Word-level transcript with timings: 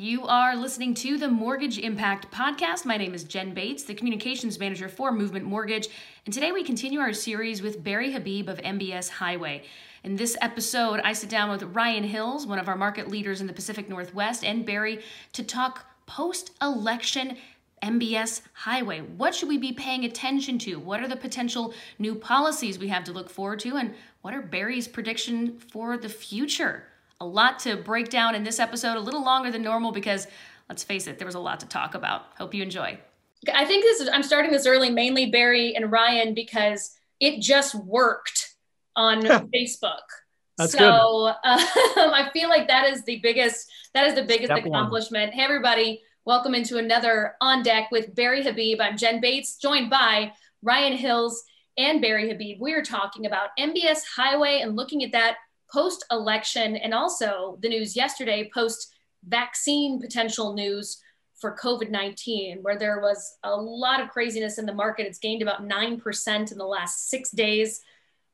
You 0.00 0.28
are 0.28 0.54
listening 0.54 0.94
to 0.94 1.18
the 1.18 1.26
Mortgage 1.26 1.76
Impact 1.76 2.30
Podcast. 2.30 2.84
My 2.84 2.96
name 2.96 3.14
is 3.14 3.24
Jen 3.24 3.52
Bates, 3.52 3.82
the 3.82 3.96
Communications 3.96 4.56
Manager 4.56 4.88
for 4.88 5.10
Movement 5.10 5.44
Mortgage, 5.44 5.88
and 6.24 6.32
today 6.32 6.52
we 6.52 6.62
continue 6.62 7.00
our 7.00 7.12
series 7.12 7.62
with 7.62 7.82
Barry 7.82 8.12
Habib 8.12 8.48
of 8.48 8.58
MBS 8.58 9.08
Highway. 9.08 9.64
In 10.04 10.14
this 10.14 10.36
episode, 10.40 11.00
I 11.00 11.14
sit 11.14 11.28
down 11.28 11.50
with 11.50 11.74
Ryan 11.74 12.04
Hills, 12.04 12.46
one 12.46 12.60
of 12.60 12.68
our 12.68 12.76
market 12.76 13.08
leaders 13.08 13.40
in 13.40 13.48
the 13.48 13.52
Pacific 13.52 13.88
Northwest, 13.88 14.44
and 14.44 14.64
Barry 14.64 15.02
to 15.32 15.42
talk 15.42 15.84
post 16.06 16.52
election 16.62 17.36
MBS 17.82 18.42
Highway. 18.52 19.00
What 19.00 19.34
should 19.34 19.48
we 19.48 19.58
be 19.58 19.72
paying 19.72 20.04
attention 20.04 20.60
to? 20.60 20.76
What 20.76 21.00
are 21.00 21.08
the 21.08 21.16
potential 21.16 21.74
new 21.98 22.14
policies 22.14 22.78
we 22.78 22.86
have 22.86 23.02
to 23.02 23.12
look 23.12 23.28
forward 23.28 23.58
to? 23.60 23.74
And 23.74 23.96
what 24.22 24.32
are 24.32 24.42
Barry's 24.42 24.86
prediction 24.86 25.58
for 25.58 25.98
the 25.98 26.08
future? 26.08 26.84
A 27.20 27.26
lot 27.26 27.58
to 27.60 27.76
break 27.76 28.10
down 28.10 28.34
in 28.34 28.44
this 28.44 28.58
episode, 28.58 28.96
a 28.96 29.00
little 29.00 29.24
longer 29.24 29.50
than 29.50 29.62
normal 29.62 29.92
because 29.92 30.26
let's 30.68 30.82
face 30.82 31.06
it, 31.06 31.18
there 31.18 31.26
was 31.26 31.34
a 31.34 31.40
lot 31.40 31.60
to 31.60 31.66
talk 31.66 31.94
about. 31.94 32.22
Hope 32.36 32.54
you 32.54 32.62
enjoy. 32.62 32.98
I 33.52 33.64
think 33.64 33.84
this 33.84 34.00
is, 34.00 34.08
I'm 34.12 34.22
starting 34.22 34.50
this 34.50 34.66
early, 34.66 34.90
mainly 34.90 35.30
Barry 35.30 35.74
and 35.74 35.90
Ryan, 35.90 36.34
because 36.34 36.96
it 37.20 37.40
just 37.40 37.74
worked 37.74 38.54
on 38.96 39.22
Facebook. 39.54 40.02
That's 40.56 40.72
so 40.72 41.28
um, 41.28 41.34
I 41.44 42.30
feel 42.32 42.48
like 42.48 42.68
that 42.68 42.88
is 42.90 43.04
the 43.04 43.20
biggest, 43.22 43.70
that 43.94 44.06
is 44.08 44.14
the 44.14 44.24
biggest 44.24 44.52
Step 44.52 44.66
accomplishment. 44.66 45.30
One. 45.30 45.38
Hey, 45.38 45.44
everybody. 45.44 46.02
Welcome 46.24 46.54
into 46.54 46.76
another 46.76 47.34
On 47.40 47.62
Deck 47.62 47.90
with 47.90 48.14
Barry 48.14 48.42
Habib. 48.42 48.80
I'm 48.80 48.96
Jen 48.96 49.20
Bates, 49.20 49.56
joined 49.56 49.88
by 49.88 50.32
Ryan 50.62 50.94
Hills 50.94 51.42
and 51.78 52.02
Barry 52.02 52.28
Habib. 52.28 52.60
We 52.60 52.74
are 52.74 52.82
talking 52.82 53.24
about 53.24 53.50
MBS 53.58 54.00
Highway 54.16 54.60
and 54.60 54.76
looking 54.76 55.04
at 55.04 55.12
that 55.12 55.36
post 55.72 56.04
election 56.10 56.76
and 56.76 56.94
also 56.94 57.58
the 57.60 57.68
news 57.68 57.96
yesterday 57.96 58.50
post 58.52 58.94
vaccine 59.26 60.00
potential 60.00 60.54
news 60.54 61.00
for 61.38 61.56
COVID 61.56 61.90
19, 61.90 62.58
where 62.62 62.76
there 62.76 63.00
was 63.00 63.38
a 63.44 63.54
lot 63.54 64.00
of 64.00 64.08
craziness 64.08 64.58
in 64.58 64.66
the 64.66 64.74
market. 64.74 65.06
It's 65.06 65.18
gained 65.18 65.42
about 65.42 65.66
9% 65.66 66.52
in 66.52 66.58
the 66.58 66.66
last 66.66 67.08
six 67.08 67.30
days. 67.30 67.80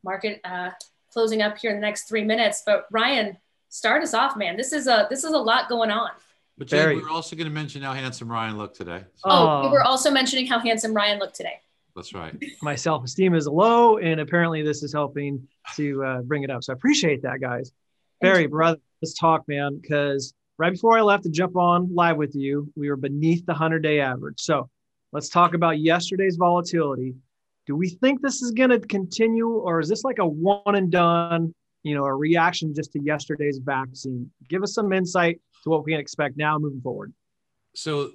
Market 0.02 0.40
uh, 0.44 0.70
closing 1.12 1.42
up 1.42 1.58
here 1.58 1.70
in 1.70 1.76
the 1.76 1.82
next 1.82 2.08
three 2.08 2.24
minutes. 2.24 2.62
But 2.64 2.86
Ryan, 2.90 3.36
start 3.68 4.02
us 4.02 4.14
off, 4.14 4.36
man. 4.36 4.56
This 4.56 4.72
is 4.72 4.86
a 4.86 5.06
this 5.10 5.24
is 5.24 5.32
a 5.32 5.38
lot 5.38 5.68
going 5.68 5.90
on. 5.90 6.10
But 6.56 6.68
Jay, 6.68 6.94
we're 6.94 7.10
also 7.10 7.34
going 7.36 7.48
to 7.48 7.52
mention 7.52 7.82
how 7.82 7.92
handsome 7.92 8.30
Ryan 8.30 8.56
looked 8.56 8.76
today. 8.76 9.02
So. 9.16 9.28
Oh, 9.28 9.62
we 9.62 9.68
were 9.68 9.82
also 9.82 10.10
mentioning 10.10 10.46
how 10.46 10.60
handsome 10.60 10.94
Ryan 10.94 11.18
looked 11.18 11.34
today. 11.34 11.60
That's 11.96 12.12
right. 12.12 12.34
My 12.60 12.74
self 12.74 13.04
esteem 13.04 13.34
is 13.34 13.46
low, 13.46 13.98
and 13.98 14.20
apparently 14.20 14.62
this 14.62 14.82
is 14.82 14.92
helping 14.92 15.46
to 15.76 16.04
uh, 16.04 16.22
bring 16.22 16.42
it 16.42 16.50
up. 16.50 16.64
So 16.64 16.72
I 16.72 16.74
appreciate 16.74 17.22
that, 17.22 17.40
guys. 17.40 17.72
Barry, 18.20 18.46
brother, 18.46 18.78
let's 19.02 19.14
talk, 19.14 19.46
man, 19.48 19.78
because 19.80 20.34
right 20.58 20.72
before 20.72 20.98
I 20.98 21.02
left 21.02 21.24
to 21.24 21.30
jump 21.30 21.56
on 21.56 21.94
live 21.94 22.16
with 22.16 22.34
you, 22.34 22.72
we 22.74 22.88
were 22.88 22.96
beneath 22.96 23.44
the 23.46 23.52
100 23.52 23.80
day 23.80 24.00
average. 24.00 24.40
So 24.40 24.68
let's 25.12 25.28
talk 25.28 25.54
about 25.54 25.78
yesterday's 25.78 26.36
volatility. 26.36 27.14
Do 27.66 27.76
we 27.76 27.88
think 27.88 28.20
this 28.20 28.42
is 28.42 28.50
going 28.50 28.70
to 28.70 28.80
continue, 28.80 29.48
or 29.48 29.80
is 29.80 29.88
this 29.88 30.04
like 30.04 30.18
a 30.18 30.26
one 30.26 30.74
and 30.74 30.90
done, 30.90 31.54
you 31.82 31.94
know, 31.94 32.04
a 32.04 32.14
reaction 32.14 32.74
just 32.74 32.92
to 32.92 33.00
yesterday's 33.02 33.58
vaccine? 33.58 34.30
Give 34.48 34.62
us 34.62 34.74
some 34.74 34.92
insight 34.92 35.40
to 35.62 35.70
what 35.70 35.84
we 35.84 35.92
can 35.92 36.00
expect 36.00 36.36
now 36.36 36.58
moving 36.58 36.80
forward. 36.80 37.12
So 37.74 38.12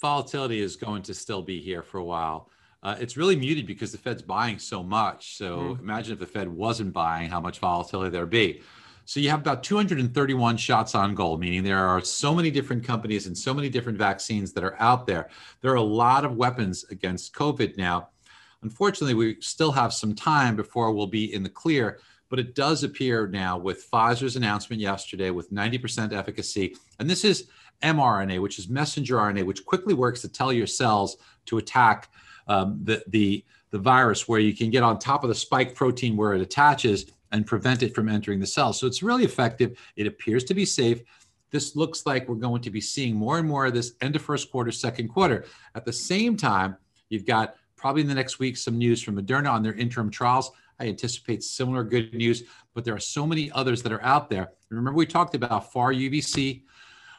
volatility 0.00 0.60
is 0.60 0.76
going 0.76 1.02
to 1.02 1.14
still 1.14 1.42
be 1.42 1.60
here 1.60 1.82
for 1.82 1.98
a 1.98 2.04
while. 2.04 2.48
Uh, 2.82 2.96
it's 2.98 3.16
really 3.16 3.36
muted 3.36 3.66
because 3.66 3.92
the 3.92 3.98
Fed's 3.98 4.22
buying 4.22 4.58
so 4.58 4.82
much. 4.82 5.36
So 5.36 5.58
mm. 5.58 5.80
imagine 5.80 6.14
if 6.14 6.18
the 6.18 6.26
Fed 6.26 6.48
wasn't 6.48 6.92
buying, 6.92 7.30
how 7.30 7.40
much 7.40 7.60
volatility 7.60 8.10
there'd 8.10 8.30
be. 8.30 8.62
So 9.04 9.20
you 9.20 9.30
have 9.30 9.40
about 9.40 9.62
231 9.62 10.56
shots 10.56 10.94
on 10.94 11.14
goal, 11.14 11.36
meaning 11.36 11.64
there 11.64 11.86
are 11.86 12.00
so 12.00 12.34
many 12.34 12.50
different 12.50 12.84
companies 12.84 13.26
and 13.26 13.36
so 13.36 13.52
many 13.52 13.68
different 13.68 13.98
vaccines 13.98 14.52
that 14.52 14.64
are 14.64 14.80
out 14.80 15.06
there. 15.06 15.28
There 15.60 15.72
are 15.72 15.76
a 15.76 15.82
lot 15.82 16.24
of 16.24 16.36
weapons 16.36 16.84
against 16.90 17.34
COVID 17.34 17.76
now. 17.76 18.08
Unfortunately, 18.62 19.14
we 19.14 19.40
still 19.40 19.72
have 19.72 19.92
some 19.92 20.14
time 20.14 20.54
before 20.54 20.92
we'll 20.92 21.08
be 21.08 21.34
in 21.34 21.42
the 21.42 21.50
clear, 21.50 21.98
but 22.28 22.38
it 22.38 22.54
does 22.54 22.84
appear 22.84 23.26
now 23.26 23.58
with 23.58 23.90
Pfizer's 23.90 24.36
announcement 24.36 24.80
yesterday 24.80 25.30
with 25.30 25.52
90% 25.52 26.12
efficacy. 26.12 26.76
And 27.00 27.10
this 27.10 27.24
is 27.24 27.48
mRNA, 27.82 28.40
which 28.40 28.60
is 28.60 28.68
messenger 28.68 29.16
RNA, 29.16 29.44
which 29.44 29.66
quickly 29.66 29.94
works 29.94 30.20
to 30.22 30.28
tell 30.28 30.52
your 30.52 30.68
cells 30.68 31.16
to 31.46 31.58
attack 31.58 32.08
um, 32.48 32.80
the, 32.82 33.02
the, 33.08 33.44
the 33.70 33.78
virus 33.78 34.28
where 34.28 34.40
you 34.40 34.54
can 34.54 34.70
get 34.70 34.82
on 34.82 34.98
top 34.98 35.24
of 35.24 35.28
the 35.28 35.34
spike 35.34 35.74
protein 35.74 36.16
where 36.16 36.34
it 36.34 36.40
attaches 36.40 37.06
and 37.32 37.46
prevent 37.46 37.82
it 37.82 37.94
from 37.94 38.08
entering 38.08 38.38
the 38.38 38.46
cell. 38.46 38.72
So 38.72 38.86
it's 38.86 39.02
really 39.02 39.24
effective. 39.24 39.78
It 39.96 40.06
appears 40.06 40.44
to 40.44 40.54
be 40.54 40.64
safe. 40.64 41.02
This 41.50 41.76
looks 41.76 42.06
like 42.06 42.28
we're 42.28 42.36
going 42.36 42.62
to 42.62 42.70
be 42.70 42.80
seeing 42.80 43.14
more 43.14 43.38
and 43.38 43.48
more 43.48 43.66
of 43.66 43.74
this 43.74 43.92
end 44.00 44.16
of 44.16 44.22
first 44.22 44.50
quarter, 44.50 44.70
second 44.70 45.08
quarter. 45.08 45.44
At 45.74 45.84
the 45.84 45.92
same 45.92 46.36
time, 46.36 46.76
you've 47.08 47.26
got 47.26 47.56
probably 47.76 48.02
in 48.02 48.08
the 48.08 48.14
next 48.14 48.38
week 48.38 48.56
some 48.56 48.78
news 48.78 49.02
from 49.02 49.16
Moderna 49.16 49.50
on 49.50 49.62
their 49.62 49.74
interim 49.74 50.10
trials. 50.10 50.52
I 50.78 50.86
anticipate 50.86 51.42
similar 51.42 51.84
good 51.84 52.14
news, 52.14 52.44
but 52.74 52.84
there 52.84 52.94
are 52.94 53.00
so 53.00 53.26
many 53.26 53.50
others 53.52 53.82
that 53.82 53.92
are 53.92 54.02
out 54.02 54.30
there. 54.30 54.52
Remember, 54.70 54.96
we 54.96 55.06
talked 55.06 55.34
about 55.34 55.72
far 55.72 55.92
UVC, 55.92 56.62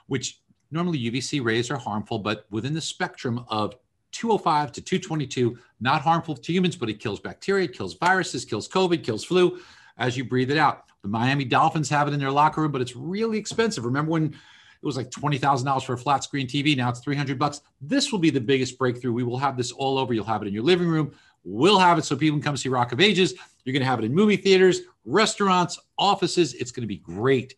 which 0.07 0.41
normally 0.71 0.99
UVC 0.99 1.43
rays 1.43 1.69
are 1.69 1.77
harmful, 1.77 2.19
but 2.19 2.45
within 2.49 2.73
the 2.73 2.81
spectrum 2.81 3.45
of 3.49 3.75
205 4.13 4.71
to 4.73 4.81
222, 4.81 5.57
not 5.81 6.01
harmful 6.01 6.35
to 6.35 6.53
humans, 6.53 6.75
but 6.75 6.89
it 6.89 6.99
kills 6.99 7.19
bacteria, 7.19 7.67
kills 7.67 7.95
viruses, 7.95 8.45
kills 8.45 8.69
COVID, 8.69 9.03
kills 9.03 9.23
flu 9.25 9.59
as 9.97 10.15
you 10.15 10.23
breathe 10.23 10.51
it 10.51 10.57
out. 10.57 10.85
The 11.01 11.09
Miami 11.09 11.43
Dolphins 11.43 11.89
have 11.89 12.07
it 12.07 12.13
in 12.13 12.19
their 12.19 12.31
locker 12.31 12.61
room, 12.61 12.71
but 12.71 12.81
it's 12.81 12.95
really 12.95 13.37
expensive. 13.37 13.83
Remember 13.83 14.11
when 14.11 14.25
it 14.27 14.85
was 14.85 14.95
like 14.95 15.09
$20,000 15.09 15.83
for 15.83 15.93
a 15.93 15.97
flat 15.97 16.23
screen 16.23 16.47
TV? 16.47 16.77
Now 16.77 16.89
it's 16.89 17.01
300 17.01 17.37
bucks. 17.37 17.61
This 17.81 18.11
will 18.11 18.19
be 18.19 18.29
the 18.29 18.39
biggest 18.39 18.77
breakthrough. 18.77 19.11
We 19.11 19.23
will 19.23 19.37
have 19.37 19.57
this 19.57 19.71
all 19.71 19.97
over. 19.97 20.13
You'll 20.13 20.23
have 20.25 20.41
it 20.41 20.47
in 20.47 20.53
your 20.53 20.63
living 20.63 20.87
room. 20.87 21.13
We'll 21.43 21.79
have 21.79 21.97
it 21.97 22.05
so 22.05 22.15
people 22.15 22.37
can 22.37 22.43
come 22.43 22.55
see 22.55 22.69
Rock 22.69 22.93
of 22.93 23.01
Ages. 23.01 23.33
You're 23.65 23.73
going 23.73 23.81
to 23.81 23.87
have 23.87 23.99
it 23.99 24.05
in 24.05 24.13
movie 24.13 24.37
theaters, 24.37 24.81
restaurants, 25.03 25.77
offices. 25.97 26.53
It's 26.53 26.71
going 26.71 26.83
to 26.83 26.87
be 26.87 26.97
great, 26.97 27.55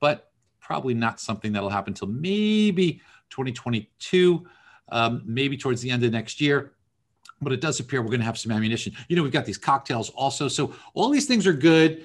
but 0.00 0.30
probably 0.60 0.94
not 0.94 1.18
something 1.20 1.52
that'll 1.52 1.70
happen 1.70 1.92
until 1.92 2.08
maybe 2.08 3.00
2022 3.30 4.46
um, 4.90 5.22
maybe 5.24 5.56
towards 5.56 5.80
the 5.82 5.90
end 5.90 6.04
of 6.04 6.12
next 6.12 6.40
year. 6.40 6.72
But 7.40 7.52
it 7.52 7.60
does 7.60 7.80
appear 7.80 8.00
we're 8.00 8.08
going 8.08 8.20
to 8.20 8.26
have 8.26 8.38
some 8.38 8.52
ammunition. 8.52 8.94
You 9.08 9.16
know, 9.16 9.22
we've 9.22 9.32
got 9.32 9.44
these 9.44 9.58
cocktails 9.58 10.10
also. 10.10 10.48
So 10.48 10.74
all 10.94 11.10
these 11.10 11.26
things 11.26 11.46
are 11.46 11.52
good. 11.52 12.04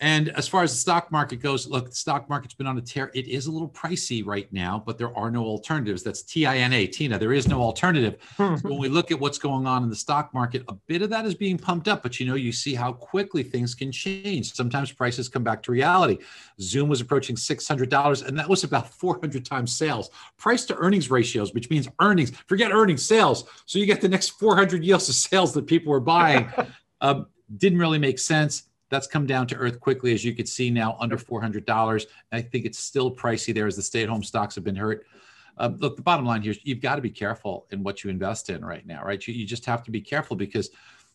And 0.00 0.30
as 0.30 0.48
far 0.48 0.62
as 0.62 0.72
the 0.72 0.78
stock 0.78 1.12
market 1.12 1.36
goes, 1.36 1.66
look, 1.66 1.90
the 1.90 1.94
stock 1.94 2.26
market's 2.30 2.54
been 2.54 2.66
on 2.66 2.78
a 2.78 2.80
tear. 2.80 3.10
It 3.14 3.28
is 3.28 3.46
a 3.46 3.50
little 3.50 3.68
pricey 3.68 4.24
right 4.24 4.50
now, 4.50 4.82
but 4.84 4.96
there 4.96 5.14
are 5.14 5.30
no 5.30 5.44
alternatives. 5.44 6.02
That's 6.02 6.22
T 6.22 6.46
I 6.46 6.56
N 6.56 6.72
A, 6.72 6.86
Tina. 6.86 7.18
There 7.18 7.34
is 7.34 7.46
no 7.46 7.60
alternative. 7.60 8.16
so 8.38 8.56
when 8.62 8.78
we 8.78 8.88
look 8.88 9.10
at 9.10 9.20
what's 9.20 9.36
going 9.36 9.66
on 9.66 9.82
in 9.82 9.90
the 9.90 9.96
stock 9.96 10.32
market, 10.32 10.64
a 10.68 10.74
bit 10.86 11.02
of 11.02 11.10
that 11.10 11.26
is 11.26 11.34
being 11.34 11.58
pumped 11.58 11.86
up, 11.86 12.02
but 12.02 12.18
you 12.18 12.24
know, 12.24 12.34
you 12.34 12.50
see 12.50 12.74
how 12.74 12.94
quickly 12.94 13.42
things 13.42 13.74
can 13.74 13.92
change. 13.92 14.54
Sometimes 14.54 14.90
prices 14.90 15.28
come 15.28 15.44
back 15.44 15.62
to 15.64 15.72
reality. 15.72 16.16
Zoom 16.58 16.88
was 16.88 17.02
approaching 17.02 17.36
$600, 17.36 18.26
and 18.26 18.38
that 18.38 18.48
was 18.48 18.64
about 18.64 18.88
400 18.88 19.44
times 19.44 19.76
sales. 19.76 20.08
Price 20.38 20.64
to 20.66 20.76
earnings 20.76 21.10
ratios, 21.10 21.52
which 21.52 21.68
means 21.68 21.88
earnings, 22.00 22.32
forget 22.46 22.72
earnings, 22.72 23.04
sales. 23.04 23.44
So 23.66 23.78
you 23.78 23.84
get 23.84 24.00
the 24.00 24.08
next 24.08 24.30
400 24.30 24.82
yields 24.82 25.10
of 25.10 25.14
sales 25.14 25.52
that 25.52 25.66
people 25.66 25.92
were 25.92 26.00
buying. 26.00 26.50
um, 27.02 27.26
didn't 27.58 27.78
really 27.78 27.98
make 27.98 28.18
sense 28.18 28.69
that's 28.90 29.06
come 29.06 29.26
down 29.26 29.46
to 29.46 29.56
earth 29.56 29.80
quickly, 29.80 30.12
as 30.12 30.24
you 30.24 30.34
could 30.34 30.48
see 30.48 30.68
now, 30.68 30.96
under 31.00 31.16
$400. 31.16 32.06
I 32.32 32.42
think 32.42 32.66
it's 32.66 32.78
still 32.78 33.10
pricey 33.10 33.54
there 33.54 33.66
as 33.66 33.76
the 33.76 33.82
stay 33.82 34.02
at 34.02 34.08
home 34.08 34.22
stocks 34.22 34.56
have 34.56 34.64
been 34.64 34.76
hurt. 34.76 35.06
Uh, 35.56 35.70
look, 35.78 35.96
the 35.96 36.02
bottom 36.02 36.26
line 36.26 36.42
here 36.42 36.52
is 36.52 36.58
you've 36.64 36.80
got 36.80 36.96
to 36.96 37.02
be 37.02 37.10
careful 37.10 37.66
in 37.70 37.82
what 37.82 38.02
you 38.02 38.10
invest 38.10 38.50
in 38.50 38.64
right 38.64 38.86
now, 38.86 39.02
right? 39.04 39.26
You, 39.26 39.34
you 39.34 39.46
just 39.46 39.64
have 39.66 39.82
to 39.84 39.90
be 39.90 40.00
careful 40.00 40.36
because 40.36 40.70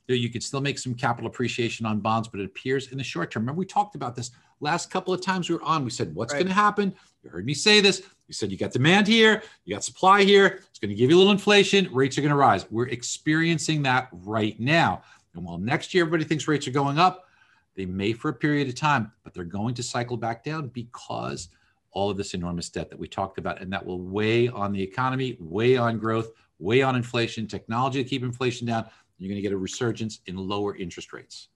you, 0.07 0.15
know, 0.15 0.21
you 0.21 0.29
could 0.29 0.43
still 0.43 0.61
make 0.61 0.79
some 0.79 0.93
capital 0.93 1.29
appreciation 1.29 1.85
on 1.85 1.99
bonds, 1.99 2.27
but 2.27 2.39
it 2.39 2.45
appears 2.45 2.91
in 2.91 2.97
the 2.97 3.03
short 3.03 3.31
term. 3.31 3.43
Remember, 3.43 3.59
we 3.59 3.65
talked 3.65 3.95
about 3.95 4.15
this 4.15 4.31
last 4.59 4.89
couple 4.89 5.13
of 5.13 5.21
times 5.21 5.49
we 5.49 5.55
were 5.55 5.63
on. 5.63 5.83
We 5.83 5.89
said, 5.89 6.13
what's 6.15 6.31
right. 6.31 6.39
going 6.39 6.47
to 6.47 6.53
happen? 6.53 6.93
You 7.23 7.29
heard 7.29 7.45
me 7.45 7.53
say 7.53 7.81
this. 7.81 8.03
You 8.27 8.33
said 8.33 8.51
you 8.51 8.57
got 8.57 8.71
demand 8.71 9.07
here, 9.07 9.43
you 9.65 9.75
got 9.75 9.83
supply 9.83 10.23
here. 10.23 10.61
It's 10.69 10.79
going 10.79 10.89
to 10.89 10.95
give 10.95 11.09
you 11.09 11.17
a 11.17 11.19
little 11.19 11.31
inflation. 11.31 11.89
Rates 11.91 12.17
are 12.17 12.21
going 12.21 12.31
to 12.31 12.37
rise. 12.37 12.65
We're 12.71 12.87
experiencing 12.87 13.83
that 13.83 14.09
right 14.11 14.59
now. 14.59 15.03
And 15.35 15.43
while 15.43 15.57
next 15.57 15.93
year 15.93 16.05
everybody 16.05 16.23
thinks 16.23 16.47
rates 16.47 16.67
are 16.67 16.71
going 16.71 16.97
up, 16.97 17.25
they 17.75 17.85
may 17.85 18.13
for 18.13 18.29
a 18.29 18.33
period 18.33 18.67
of 18.67 18.75
time, 18.75 19.11
but 19.23 19.33
they're 19.33 19.43
going 19.43 19.75
to 19.75 19.83
cycle 19.83 20.17
back 20.17 20.43
down 20.43 20.67
because 20.69 21.49
all 21.91 22.09
of 22.09 22.17
this 22.17 22.33
enormous 22.33 22.69
debt 22.69 22.89
that 22.89 22.99
we 22.99 23.07
talked 23.07 23.37
about, 23.37 23.61
and 23.61 23.71
that 23.71 23.85
will 23.85 24.01
weigh 24.01 24.47
on 24.49 24.71
the 24.71 24.81
economy, 24.81 25.37
weigh 25.39 25.77
on 25.77 25.97
growth, 25.97 26.31
weigh 26.59 26.81
on 26.81 26.95
inflation, 26.95 27.47
technology 27.47 28.03
to 28.03 28.09
keep 28.09 28.23
inflation 28.23 28.67
down. 28.67 28.85
You're 29.17 29.29
going 29.29 29.37
to 29.37 29.41
get 29.41 29.53
a 29.53 29.57
resurgence 29.57 30.19
in 30.25 30.35
lower 30.35 30.75
interest 30.75 31.13
rates. 31.13 31.49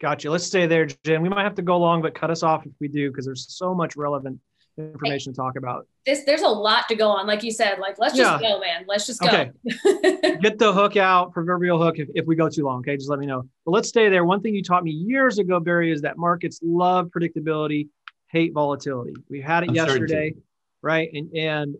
Gotcha. 0.00 0.30
Let's 0.30 0.46
stay 0.46 0.66
there, 0.66 0.86
Jim. 0.86 1.22
We 1.22 1.28
might 1.28 1.42
have 1.42 1.56
to 1.56 1.62
go 1.62 1.76
long, 1.76 2.02
but 2.02 2.14
cut 2.14 2.30
us 2.30 2.44
off 2.44 2.64
if 2.66 2.72
we 2.80 2.86
do, 2.86 3.10
because 3.10 3.26
there's 3.26 3.46
so 3.48 3.74
much 3.74 3.96
relevant 3.96 4.38
information 4.78 5.32
to 5.32 5.36
talk 5.36 5.56
about. 5.56 5.86
This 6.06 6.24
there's 6.24 6.42
a 6.42 6.48
lot 6.48 6.88
to 6.88 6.94
go 6.94 7.08
on, 7.08 7.26
like 7.26 7.42
you 7.42 7.50
said. 7.50 7.78
Like 7.78 7.98
let's 7.98 8.16
just 8.16 8.42
yeah. 8.42 8.48
go, 8.48 8.60
man. 8.60 8.84
Let's 8.86 9.06
just 9.06 9.20
go. 9.20 9.28
Okay. 9.28 9.50
Get 10.40 10.58
the 10.58 10.72
hook 10.72 10.96
out, 10.96 11.32
proverbial 11.32 11.80
hook. 11.80 11.98
If, 11.98 12.08
if 12.14 12.26
we 12.26 12.36
go 12.36 12.48
too 12.48 12.64
long, 12.64 12.80
okay, 12.80 12.96
just 12.96 13.10
let 13.10 13.18
me 13.18 13.26
know. 13.26 13.48
But 13.64 13.72
let's 13.72 13.88
stay 13.88 14.08
there. 14.08 14.24
One 14.24 14.40
thing 14.40 14.54
you 14.54 14.62
taught 14.62 14.84
me 14.84 14.90
years 14.90 15.38
ago, 15.38 15.60
Barry, 15.60 15.92
is 15.92 16.02
that 16.02 16.18
markets 16.18 16.60
love 16.62 17.08
predictability, 17.08 17.88
hate 18.28 18.52
volatility. 18.52 19.14
We 19.28 19.40
had 19.40 19.64
it 19.64 19.70
Uncertainty. 19.70 20.00
yesterday. 20.00 20.34
right? 20.82 21.10
And 21.12 21.36
and 21.36 21.76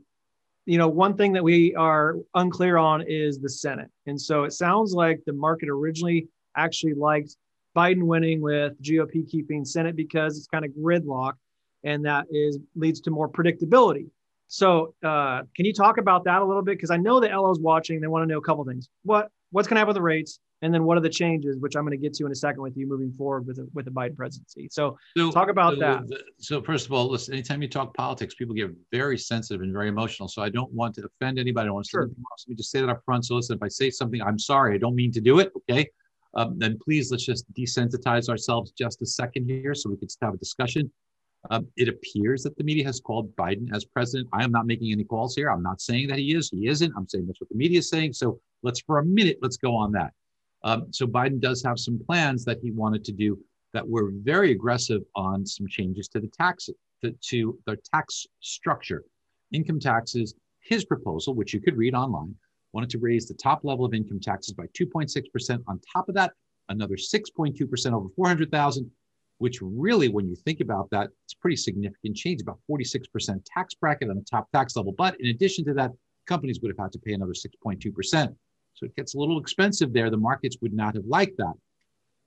you 0.67 0.77
know, 0.77 0.89
one 0.89 1.17
thing 1.17 1.33
that 1.33 1.43
we 1.43 1.75
are 1.77 2.17
unclear 2.35 2.77
on 2.77 3.03
is 3.07 3.39
the 3.41 3.49
Senate. 3.49 3.89
And 4.05 4.21
so 4.21 4.45
it 4.45 4.53
sounds 4.53 4.93
like 4.93 5.21
the 5.25 5.33
market 5.33 5.71
originally 5.71 6.29
actually 6.57 6.93
liked 6.93 7.37
Biden 7.75 8.03
winning 8.03 8.41
with 8.43 8.79
GOP 8.83 9.27
keeping 9.31 9.65
Senate 9.65 9.97
because 9.97 10.37
it's 10.37 10.47
kind 10.47 10.65
of 10.65 10.73
gridlock, 10.73 11.35
and 11.85 12.05
that 12.05 12.27
is 12.31 12.59
leads 12.75 13.01
to 13.03 13.11
more 13.11 13.29
predictability. 13.29 14.07
So, 14.49 14.95
uh, 15.05 15.43
can 15.55 15.67
you 15.67 15.75
talk 15.75 15.99
about 15.99 16.25
that 16.25 16.41
a 16.41 16.45
little 16.45 16.63
bit? 16.63 16.77
Because 16.77 16.91
I 16.91 16.97
know 16.97 17.21
the 17.21 17.29
LO's 17.29 17.61
watching; 17.61 18.01
they 18.01 18.07
want 18.07 18.23
to 18.23 18.33
know 18.33 18.39
a 18.39 18.43
couple 18.43 18.65
things. 18.65 18.89
What 19.03 19.31
what's 19.51 19.69
going 19.69 19.77
to 19.77 19.81
happen 19.81 19.89
with 19.89 19.97
the 19.97 20.03
rates, 20.03 20.41
and 20.63 20.73
then 20.73 20.85
what 20.85 20.97
are 20.97 21.01
the 21.01 21.09
changes, 21.11 21.59
which 21.59 21.77
I'm 21.77 21.85
going 21.85 21.99
to 21.99 22.03
get 22.03 22.15
to 22.15 22.27
in 22.27 22.33
a 22.33 22.35
second 22.35 22.63
with 22.63 22.77
you 22.77 22.89
moving 22.89 23.13
forward 23.13 23.47
with 23.47 23.57
the, 23.57 23.69
with 23.75 23.85
the 23.85 23.91
Biden 23.91 24.17
presidency. 24.17 24.69
So, 24.71 24.99
so 25.17 25.31
talk 25.31 25.51
about 25.51 25.75
so, 25.75 25.81
that. 25.81 26.23
So, 26.39 26.63
first 26.63 26.87
of 26.87 26.93
all, 26.93 27.11
listen. 27.11 27.35
Anytime 27.35 27.61
you 27.61 27.69
talk 27.69 27.95
politics, 27.95 28.35
people 28.35 28.55
get 28.55 28.71
very 28.91 29.19
sensitive 29.19 29.61
and 29.61 29.73
very 29.73 29.89
emotional. 29.89 30.29
So, 30.29 30.43
I 30.43 30.49
don't 30.49 30.73
want 30.73 30.95
to 30.95 31.07
offend 31.07 31.39
anybody. 31.39 31.65
I 31.65 31.67
don't 31.67 31.75
want 31.75 31.87
to 31.87 31.91
sure. 31.91 32.03
Let 32.03 32.49
me 32.49 32.55
just 32.55 32.71
say 32.71 32.81
that 32.81 32.89
up 32.89 33.03
front. 33.05 33.27
So, 33.27 33.35
listen, 33.35 33.57
if 33.57 33.63
I 33.63 33.69
say 33.69 33.91
something, 33.91 34.23
I'm 34.23 34.39
sorry. 34.39 34.75
I 34.75 34.79
don't 34.79 34.95
mean 34.95 35.13
to 35.13 35.21
do 35.21 35.41
it. 35.41 35.53
Okay. 35.71 35.89
Um, 36.35 36.59
then 36.59 36.79
please 36.83 37.11
let's 37.11 37.25
just 37.25 37.51
desensitize 37.55 38.29
ourselves 38.29 38.73
just 38.73 39.03
a 39.03 39.07
second 39.07 39.49
here, 39.49 39.75
so 39.75 39.91
we 39.91 39.97
can 39.97 40.09
just 40.09 40.19
have 40.23 40.35
a 40.35 40.39
discussion. 40.39 40.91
Um, 41.51 41.69
it 41.77 41.89
appears 41.89 42.43
that 42.43 42.57
the 42.57 42.65
media 42.65 42.85
has 42.85 43.01
called 43.01 43.35
Biden 43.37 43.69
as 43.73 43.85
president. 43.85 44.29
I 44.33 44.45
am 44.45 44.51
not 44.51 44.67
making 44.67 44.93
any 44.93 45.05
calls 45.05 45.37
here. 45.37 45.51
I'm 45.51 45.63
not 45.63 45.81
saying 45.81 46.09
that 46.09 46.19
he 46.19 46.35
is. 46.35 46.51
He 46.51 46.67
isn't. 46.67 46.93
I'm 46.97 47.09
saying 47.09 47.27
that's 47.27 47.41
what 47.41 47.49
the 47.49 47.57
media 47.57 47.79
is 47.79 47.89
saying. 47.89 48.13
So 48.13 48.41
let's, 48.63 48.81
for 48.81 48.99
a 48.99 49.05
minute, 49.05 49.39
let's 49.41 49.57
go 49.57 49.75
on 49.75 49.93
that. 49.93 50.13
Um, 50.65 50.93
so 50.93 51.07
Biden 51.07 51.41
does 51.41 51.63
have 51.63 51.79
some 51.79 52.01
plans 52.07 52.45
that 52.45 52.59
he 52.61 52.73
wanted 52.73 53.05
to 53.05 53.13
do 53.13 53.39
that 53.73 53.89
were 53.89 54.11
very 54.23 54.51
aggressive 54.51 55.03
on 55.15 55.47
some 55.47 55.69
changes 55.69 56.09
to 56.09 56.21
the 56.21 56.29
tax 56.29 56.69
to, 57.05 57.13
to 57.29 57.59
the 57.67 57.77
tax 57.95 58.27
structure, 58.41 59.05
income 59.53 59.79
taxes. 59.79 60.35
His 60.61 60.85
proposal, 60.85 61.35
which 61.35 61.55
you 61.55 61.61
could 61.61 61.77
read 61.77 61.95
online, 61.95 62.35
wanted 62.73 62.91
to 62.91 62.99
raise 62.99 63.27
the 63.27 63.35
top 63.35 63.61
level 63.63 63.85
of 63.85 63.95
income 63.95 64.21
taxes 64.21 64.53
by 64.53 64.67
2.6%. 64.79 65.63
On 65.67 65.81
top 65.95 66.09
of 66.09 66.15
that, 66.17 66.33
another 66.69 66.97
6.2% 66.97 67.93
over 67.93 68.09
400,000 68.17 68.91
which 69.39 69.61
really, 69.63 70.09
when 70.09 70.29
you 70.29 70.37
think 70.37 70.61
about 70.61 70.89
that, 70.91 71.09
it's 71.25 71.35
pretty 71.35 71.57
significant 71.57 72.17
change, 72.17 72.41
about 72.41 72.59
46% 72.71 73.41
tax 73.47 73.75
bracket 73.75 74.11
on 74.11 74.17
the 74.17 74.23
top 74.23 74.51
tax 74.51 74.77
level. 74.77 74.93
But 74.97 75.19
in 75.21 75.29
addition 75.29 75.65
to 75.67 75.75
that, 75.75 75.93
companies 76.27 76.61
would 76.61 76.71
have 76.71 76.79
had 76.79 76.93
to 76.93 76.99
pay 76.99 77.13
another 77.13 77.33
6.2%. 77.33 78.37
So 78.75 78.87
it 78.87 78.95
gets 78.97 79.15
a 79.15 79.19
little 79.19 79.41
expensive 79.41 79.93
there. 79.93 80.11
The 80.11 80.17
markets 80.17 80.57
would 80.61 80.73
not 80.73 80.95
have 80.95 81.05
liked 81.07 81.37
that. 81.39 81.55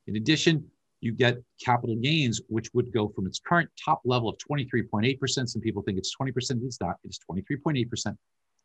In 0.08 0.16
addition, 0.16 0.66
you 1.02 1.12
get 1.12 1.38
capital 1.64 1.96
gains, 1.96 2.42
which 2.48 2.70
would 2.74 2.92
go 2.94 3.10
from 3.10 3.26
its 3.26 3.40
current 3.40 3.70
top 3.84 4.02
level 4.06 4.30
of 4.30 4.38
23.8%. 4.38 5.50
Some 5.50 5.62
people 5.62 5.82
think 5.82 5.98
it's 5.98 6.16
20%. 6.16 6.34
It's 6.64 6.80
not, 6.80 6.96
it's 7.04 7.20
23.8%. 7.30 8.16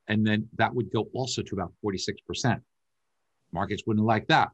And 0.09 0.27
then 0.27 0.49
that 0.57 0.73
would 0.73 0.93
go 0.93 1.09
also 1.15 1.43
to 1.43 1.55
about 1.55 1.73
46%. 1.85 2.61
Markets 3.53 3.83
wouldn't 3.87 4.07
like 4.07 4.27
that. 4.29 4.51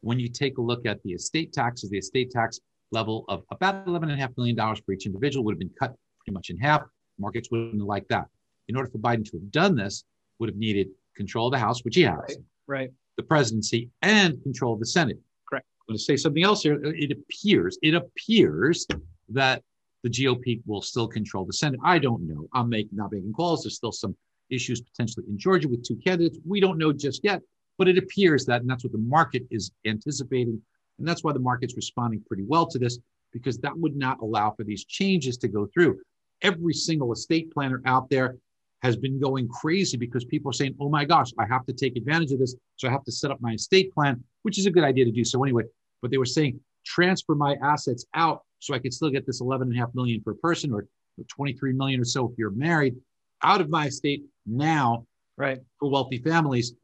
When 0.00 0.18
you 0.18 0.28
take 0.28 0.58
a 0.58 0.62
look 0.62 0.86
at 0.86 1.02
the 1.02 1.12
estate 1.12 1.52
taxes, 1.52 1.88
the 1.88 1.98
estate 1.98 2.30
tax 2.30 2.60
level 2.94 3.26
of 3.28 3.42
about 3.50 3.86
$11.5 3.86 4.36
million 4.38 4.56
for 4.56 4.92
each 4.92 5.04
individual 5.04 5.44
would 5.44 5.52
have 5.52 5.58
been 5.58 5.76
cut 5.78 5.94
pretty 6.18 6.32
much 6.32 6.48
in 6.48 6.58
half. 6.58 6.82
Markets 7.18 7.50
wouldn't 7.50 7.82
like 7.82 8.08
that. 8.08 8.26
In 8.68 8.76
order 8.76 8.88
for 8.88 8.98
Biden 8.98 9.28
to 9.30 9.36
have 9.36 9.50
done 9.50 9.76
this, 9.76 10.04
would 10.38 10.48
have 10.48 10.56
needed 10.56 10.88
control 11.14 11.48
of 11.48 11.52
the 11.52 11.58
House, 11.58 11.84
which 11.84 11.96
he 11.96 12.02
has, 12.02 12.16
right, 12.16 12.38
right. 12.66 12.90
the 13.16 13.22
presidency, 13.22 13.90
and 14.02 14.42
control 14.42 14.72
of 14.74 14.80
the 14.80 14.86
Senate. 14.86 15.18
Correct. 15.48 15.66
I'm 15.80 15.92
going 15.92 15.98
to 15.98 16.02
say 16.02 16.16
something 16.16 16.42
else 16.42 16.62
here. 16.62 16.80
It 16.82 17.12
appears, 17.12 17.78
it 17.82 17.94
appears 17.94 18.86
that 19.28 19.62
the 20.02 20.10
GOP 20.10 20.60
will 20.66 20.82
still 20.82 21.06
control 21.06 21.44
the 21.44 21.52
Senate. 21.52 21.80
I 21.84 21.98
don't 21.98 22.26
know. 22.26 22.48
I'm 22.52 22.68
making, 22.68 22.96
not 22.96 23.12
making 23.12 23.32
calls. 23.32 23.62
There's 23.62 23.76
still 23.76 23.92
some 23.92 24.16
issues 24.50 24.80
potentially 24.80 25.26
in 25.28 25.38
Georgia 25.38 25.68
with 25.68 25.84
two 25.84 25.96
candidates. 25.96 26.38
We 26.46 26.60
don't 26.60 26.78
know 26.78 26.92
just 26.92 27.22
yet, 27.24 27.40
but 27.78 27.88
it 27.88 27.98
appears 27.98 28.44
that, 28.46 28.60
and 28.60 28.68
that's 28.68 28.84
what 28.84 28.92
the 28.92 28.98
market 28.98 29.42
is 29.50 29.72
anticipating 29.86 30.60
and 30.98 31.06
that's 31.06 31.24
why 31.24 31.32
the 31.32 31.38
market's 31.38 31.76
responding 31.76 32.22
pretty 32.26 32.44
well 32.46 32.66
to 32.66 32.78
this, 32.78 32.98
because 33.32 33.58
that 33.58 33.76
would 33.76 33.96
not 33.96 34.20
allow 34.20 34.52
for 34.52 34.64
these 34.64 34.84
changes 34.84 35.36
to 35.38 35.48
go 35.48 35.66
through. 35.72 35.98
Every 36.42 36.74
single 36.74 37.12
estate 37.12 37.52
planner 37.52 37.80
out 37.84 38.10
there 38.10 38.36
has 38.82 38.96
been 38.96 39.18
going 39.18 39.48
crazy 39.48 39.96
because 39.96 40.24
people 40.26 40.50
are 40.50 40.52
saying, 40.52 40.74
oh 40.78 40.90
my 40.90 41.04
gosh, 41.04 41.30
I 41.38 41.46
have 41.46 41.64
to 41.66 41.72
take 41.72 41.96
advantage 41.96 42.32
of 42.32 42.38
this. 42.38 42.54
So 42.76 42.86
I 42.86 42.90
have 42.92 43.04
to 43.04 43.12
set 43.12 43.30
up 43.30 43.40
my 43.40 43.52
estate 43.52 43.92
plan, 43.92 44.22
which 44.42 44.58
is 44.58 44.66
a 44.66 44.70
good 44.70 44.84
idea 44.84 45.06
to 45.06 45.10
do 45.10 45.24
so 45.24 45.42
anyway. 45.42 45.64
But 46.02 46.10
they 46.10 46.18
were 46.18 46.26
saying, 46.26 46.60
transfer 46.84 47.34
my 47.34 47.56
assets 47.62 48.04
out 48.14 48.42
so 48.58 48.74
I 48.74 48.78
could 48.78 48.92
still 48.92 49.10
get 49.10 49.26
this 49.26 49.40
11 49.40 49.68
and 49.68 49.76
a 49.76 49.80
half 49.80 49.94
million 49.94 50.22
per 50.22 50.34
person 50.34 50.72
or 50.72 50.86
23 51.28 51.72
million 51.72 52.00
or 52.00 52.04
so 52.04 52.28
if 52.28 52.38
you're 52.38 52.50
married 52.50 52.94
out 53.42 53.60
of 53.60 53.70
my 53.70 53.86
estate 53.86 54.24
now 54.46 55.06
right 55.36 55.58
for 55.78 55.90
wealthy 55.90 56.18
families 56.18 56.74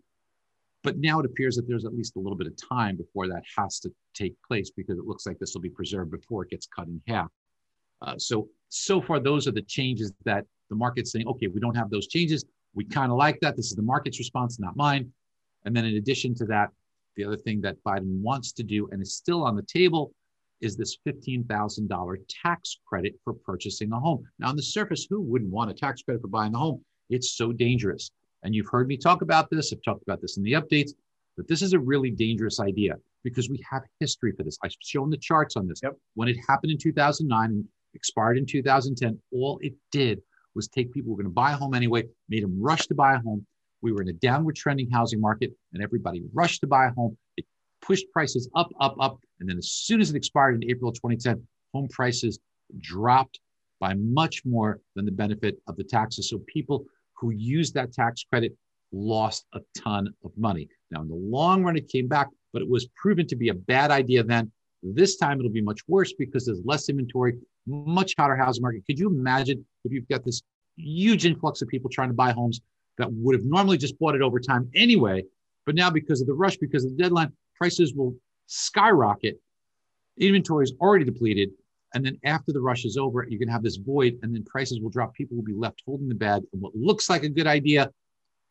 but 0.83 0.99
now 0.99 1.21
it 1.21 1.27
appears 1.27 1.57
that 1.57 1.69
there's 1.69 1.85
at 1.85 1.95
least 1.95 2.17
a 2.17 2.19
little 2.19 2.37
bit 2.37 2.47
of 2.47 2.55
time 2.57 2.97
before 2.97 3.29
that 3.29 3.43
has 3.57 3.81
to 3.81 3.93
take 4.15 4.35
place 4.47 4.71
because 4.71 4.99
it 4.99 5.05
looks 5.05 5.27
like 5.27 5.39
this 5.39 5.55
will 5.55 5.61
be 5.61 5.71
preserved 5.71 6.11
before 6.11 6.45
it 6.45 6.51
gets 6.51 6.67
cut 6.67 6.87
in 6.87 7.01
half. 7.07 7.29
Uh, 8.03 8.15
so, 8.17 8.49
so 8.71 9.01
far, 9.01 9.21
those 9.21 9.47
are 9.47 9.53
the 9.53 9.63
changes 9.63 10.13
that 10.25 10.45
the 10.71 10.77
market's 10.77 11.13
saying, 11.13 11.27
okay, 11.29 11.49
we 11.49 11.61
don't 11.61 11.77
have 11.77 11.91
those 11.91 12.07
changes. 12.07 12.45
We 12.75 12.85
kind 12.85 13.13
of 13.13 13.19
like 13.19 13.39
that. 13.41 13.57
This 13.57 13.67
is 13.67 13.75
the 13.75 13.83
market's 13.83 14.19
response, 14.19 14.59
not 14.59 14.77
mine. 14.77 15.13
And 15.65 15.77
then 15.77 15.85
in 15.85 15.97
addition 15.97 16.35
to 16.37 16.47
that, 16.47 16.71
the 17.17 17.25
other 17.25 17.37
thing 17.37 17.61
that 17.63 17.77
Biden 17.85 18.21
wants 18.23 18.53
to 18.53 18.63
do 18.63 18.89
and 18.91 19.03
is 19.03 19.15
still 19.15 19.45
on 19.45 19.57
the 19.57 19.63
table 19.63 20.15
is 20.61 20.77
this 20.77 20.99
$15,000 21.07 22.17
tax 22.29 22.79
credit 22.87 23.15
for 23.25 23.35
purchasing 23.35 23.93
a 23.93 23.99
home. 23.99 24.25
Now, 24.39 24.49
on 24.49 24.57
the 24.57 24.63
surface, 24.63 25.07
who 25.09 25.21
wouldn't 25.21 25.51
want 25.51 25.71
a 25.71 25.75
tax 25.75 26.03
credit 26.03 26.23
for 26.23 26.29
buying 26.29 26.55
a 26.55 26.59
home? 26.59 26.85
It's 27.09 27.33
so 27.33 27.53
dangerous. 27.53 28.11
And 28.43 28.55
you've 28.55 28.69
heard 28.71 28.89
me 28.89 28.97
talk 28.97 29.23
about 29.23 29.51
this. 29.51 29.73
I've 29.73 29.83
talked 29.83 30.03
about 30.03 30.21
this 30.21 30.37
in 30.37 30.43
the 30.43 30.53
updates, 30.53 30.91
but 31.37 31.47
this 31.49 31.63
is 31.63 31.73
a 31.73 31.79
really 31.79 32.11
dangerous 32.11 32.61
idea 32.61 32.97
because 33.23 33.51
we 33.51 33.63
have 33.71 33.83
history 33.99 34.33
for 34.37 34.43
this. 34.43 34.59
I've 34.65 34.75
shown 34.81 35.11
the 35.11 35.19
charts 35.19 35.57
on 35.57 35.67
this. 35.67 35.81
Yep. 35.83 35.97
When 36.15 36.29
it 36.29 36.37
happened 36.49 36.73
in 36.73 36.79
2009 36.79 37.51
and 37.51 37.65
expired 37.95 38.39
in 38.39 38.47
2010, 38.47 39.19
all 39.33 39.59
it 39.63 39.75
did 39.93 40.23
was 40.55 40.69
take 40.69 40.93
people 40.93 41.09
who 41.09 41.17
were 41.17 41.23
going 41.23 41.31
to 41.31 41.35
buy 41.35 41.53
a 41.53 41.57
home 41.57 41.75
anyway, 41.75 42.05
made 42.29 42.43
them 42.43 42.61
rush 42.61 42.87
to 42.89 42.95
buy 42.95 43.15
a 43.15 43.21
home. 43.21 43.47
We 43.83 43.93
were 43.93 44.03
in 44.03 44.09
a 44.09 44.15
downward 44.15 44.57
trending 44.57 44.91
housing 44.91 45.21
market 45.21 45.53
and 45.73 45.83
everybody 45.83 46.23
rushed 46.33 46.61
to 46.63 46.67
buy 46.67 46.87
a 46.87 46.93
home. 46.93 47.17
It 47.37 47.47
pushed 47.83 48.11
prices 48.13 48.49
up, 48.57 48.71
up, 48.81 48.97
up. 49.01 49.19
And 49.39 49.49
then 49.49 49.59
as 49.59 49.71
soon 49.71 50.01
as 50.01 50.11
it 50.11 50.17
expired 50.17 50.63
in 50.63 50.71
April 50.71 50.93
2010, 50.93 51.47
home 51.73 51.89
prices 51.89 52.39
dropped 52.79 53.41
by 53.79 53.95
much 53.95 54.45
more 54.45 54.81
than 54.95 55.07
the 55.07 55.13
benefit 55.13 55.59
of 55.67 55.77
the 55.77 55.85
taxes. 55.85 56.29
So 56.29 56.39
people 56.47 56.85
who 57.21 57.31
used 57.31 57.75
that 57.75 57.93
tax 57.93 58.25
credit 58.29 58.57
lost 58.93 59.47
a 59.55 59.61
ton 59.77 60.09
of 60.25 60.33
money. 60.37 60.69
Now, 60.91 61.03
in 61.03 61.09
the 61.09 61.15
long 61.15 61.63
run, 61.63 61.77
it 61.77 61.89
came 61.89 62.09
back, 62.09 62.29
but 62.53 62.63
it 62.63 62.69
was 62.69 62.89
proven 62.97 63.27
to 63.29 63.37
be 63.37 63.51
a 63.51 63.55
bad 63.55 63.91
idea 63.91 64.25
then. 64.25 64.51
This 64.83 65.17
time, 65.17 65.39
it'll 65.39 65.51
be 65.51 65.61
much 65.61 65.81
worse 65.87 66.13
because 66.15 66.47
there's 66.47 66.63
less 66.65 66.89
inventory, 66.89 67.35
much 67.67 68.15
hotter 68.19 68.37
housing 68.37 68.63
market. 68.63 68.85
Could 68.87 68.99
you 68.99 69.09
imagine 69.09 69.65
if 69.85 69.93
you've 69.93 70.09
got 70.09 70.25
this 70.25 70.43
huge 70.77 71.27
influx 71.27 71.61
of 71.63 71.69
people 71.69 71.91
trying 71.91 72.09
to 72.09 72.15
buy 72.15 72.33
homes 72.33 72.61
that 72.99 73.13
would 73.13 73.35
have 73.35 73.45
normally 73.45 73.77
just 73.77 73.99
bought 73.99 74.15
it 74.15 74.23
over 74.23 74.41
time 74.41 74.71
anyway, 74.75 75.23
but 75.67 75.75
now 75.75 75.91
because 75.91 76.21
of 76.21 76.27
the 76.27 76.33
rush, 76.33 76.57
because 76.57 76.85
of 76.85 76.91
the 76.91 77.03
deadline, 77.03 77.33
prices 77.55 77.95
will 77.95 78.15
skyrocket. 78.47 79.39
Inventory 80.19 80.65
is 80.65 80.73
already 80.81 81.05
depleted. 81.05 81.51
And 81.95 82.05
then 82.05 82.19
after 82.25 82.53
the 82.53 82.61
rush 82.61 82.85
is 82.85 82.97
over, 82.97 83.27
you 83.29 83.39
can 83.39 83.49
have 83.49 83.63
this 83.63 83.77
void, 83.77 84.19
and 84.23 84.35
then 84.35 84.45
prices 84.45 84.81
will 84.81 84.91
drop. 84.91 85.15
People 85.15 85.37
will 85.37 85.45
be 85.45 85.55
left 85.55 85.83
holding 85.85 86.09
the 86.09 86.15
bag. 86.15 86.43
And 86.53 86.63
what 86.63 86.75
looks 86.75 87.11
like 87.11 87.25
a 87.25 87.29
good 87.29 87.47
idea 87.47 87.91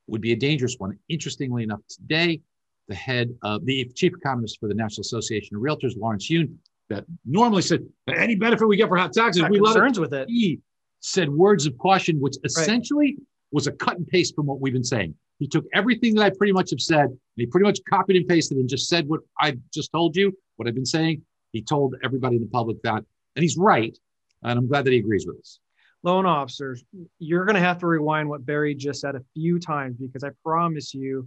would 0.08 0.22
be 0.22 0.34
a 0.34 0.36
dangerous 0.36 0.76
one. 0.78 0.98
Interestingly 1.08 1.64
enough, 1.64 1.80
today, 1.90 2.42
the 2.88 2.96
head 2.96 3.34
of 3.44 3.66
the 3.66 3.86
chief 3.96 4.14
economist 4.14 4.60
for 4.60 4.68
the 4.68 4.74
National 4.74 5.02
Association 5.02 5.56
of 5.56 5.62
Realtors, 5.62 5.96
Lawrence 5.98 6.30
Yun, 6.30 6.58
that 6.90 7.06
normally 7.26 7.62
said 7.62 7.86
any 8.14 8.36
benefit 8.36 8.68
we 8.68 8.76
get 8.76 8.90
for 8.90 8.98
hot 8.98 9.14
taxes, 9.14 9.44
we 9.50 9.60
love 9.60 9.78
it. 9.78 10.00
with 10.00 10.14
it. 10.14 10.28
He 10.28 10.60
said 11.00 11.30
words 11.30 11.66
of 11.66 11.78
caution, 11.78 12.20
which 12.20 12.36
essentially 12.44 13.16
right. 13.18 13.26
was 13.52 13.68
a 13.68 13.72
cut 13.72 13.98
and 13.98 14.08
paste 14.08 14.36
from 14.36 14.48
what 14.48 14.60
we've 14.60 14.74
been 14.74 14.84
saying. 14.84 15.14
He 15.38 15.48
took 15.48 15.66
everything 15.74 16.16
that 16.16 16.24
I 16.24 16.30
pretty 16.32 16.52
much 16.52 16.72
have 16.72 16.82
said, 16.82 17.06
and 17.06 17.18
he 17.36 17.46
pretty 17.46 17.66
much 17.66 17.80
copied 17.90 18.18
and 18.18 18.28
pasted 18.28 18.58
and 18.58 18.68
just 18.68 18.90
said 18.90 19.08
what 19.08 19.22
I 19.40 19.56
just 19.74 19.92
told 19.94 20.16
you, 20.18 20.36
what 20.58 20.68
I've 20.68 20.76
been 20.76 20.86
saying. 20.86 21.22
He 21.54 21.62
told 21.62 21.96
everybody 22.04 22.36
in 22.36 22.42
the 22.42 22.50
public 22.50 22.82
that 22.84 23.04
and 23.40 23.44
he's 23.44 23.56
right. 23.56 23.98
And 24.44 24.60
I'm 24.60 24.68
glad 24.68 24.84
that 24.84 24.92
he 24.92 25.00
agrees 25.00 25.26
with 25.26 25.38
us. 25.38 25.60
Loan 26.04 26.26
officers, 26.26 26.84
you're 27.20 27.46
going 27.46 27.56
to 27.56 27.62
have 27.62 27.78
to 27.78 27.88
rewind 27.88 28.28
what 28.28 28.46
Barry 28.46 28.76
just 28.76 29.00
said 29.00 29.16
a 29.16 29.22
few 29.34 29.60
times 29.60 29.96
because 29.96 30.26
I 30.26 30.32
promise 30.44 30.94
you, 30.94 31.26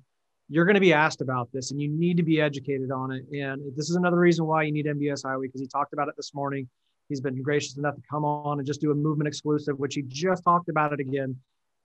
you're 0.50 0.66
going 0.66 0.75
to 0.75 0.81
be 0.81 0.92
asked 0.92 1.23
about 1.23 1.49
this 1.54 1.71
and 1.71 1.81
you 1.81 1.88
need 1.88 2.19
to 2.19 2.23
be 2.23 2.38
educated 2.38 2.90
on 2.90 3.12
it. 3.12 3.25
And 3.33 3.62
this 3.75 3.88
is 3.88 3.97
another 3.97 4.19
reason 4.19 4.45
why 4.45 4.64
you 4.64 4.73
need 4.73 4.85
MBS 4.85 5.23
Highway 5.25 5.47
because 5.47 5.62
he 5.62 5.66
talked 5.66 5.95
about 5.95 6.09
it 6.09 6.14
this 6.19 6.35
morning. 6.35 6.69
He's 7.09 7.23
been 7.23 7.40
gracious 7.42 7.78
enough 7.78 7.95
to 7.95 8.02
come 8.11 8.26
on 8.26 8.59
and 8.59 8.66
just 8.66 8.83
do 8.83 8.90
a 8.90 8.95
movement 8.95 9.28
exclusive, 9.28 9.78
which 9.78 9.95
he 9.95 10.02
just 10.02 10.45
talked 10.45 10.69
about 10.69 10.92
it 10.92 11.00
again. 11.00 11.35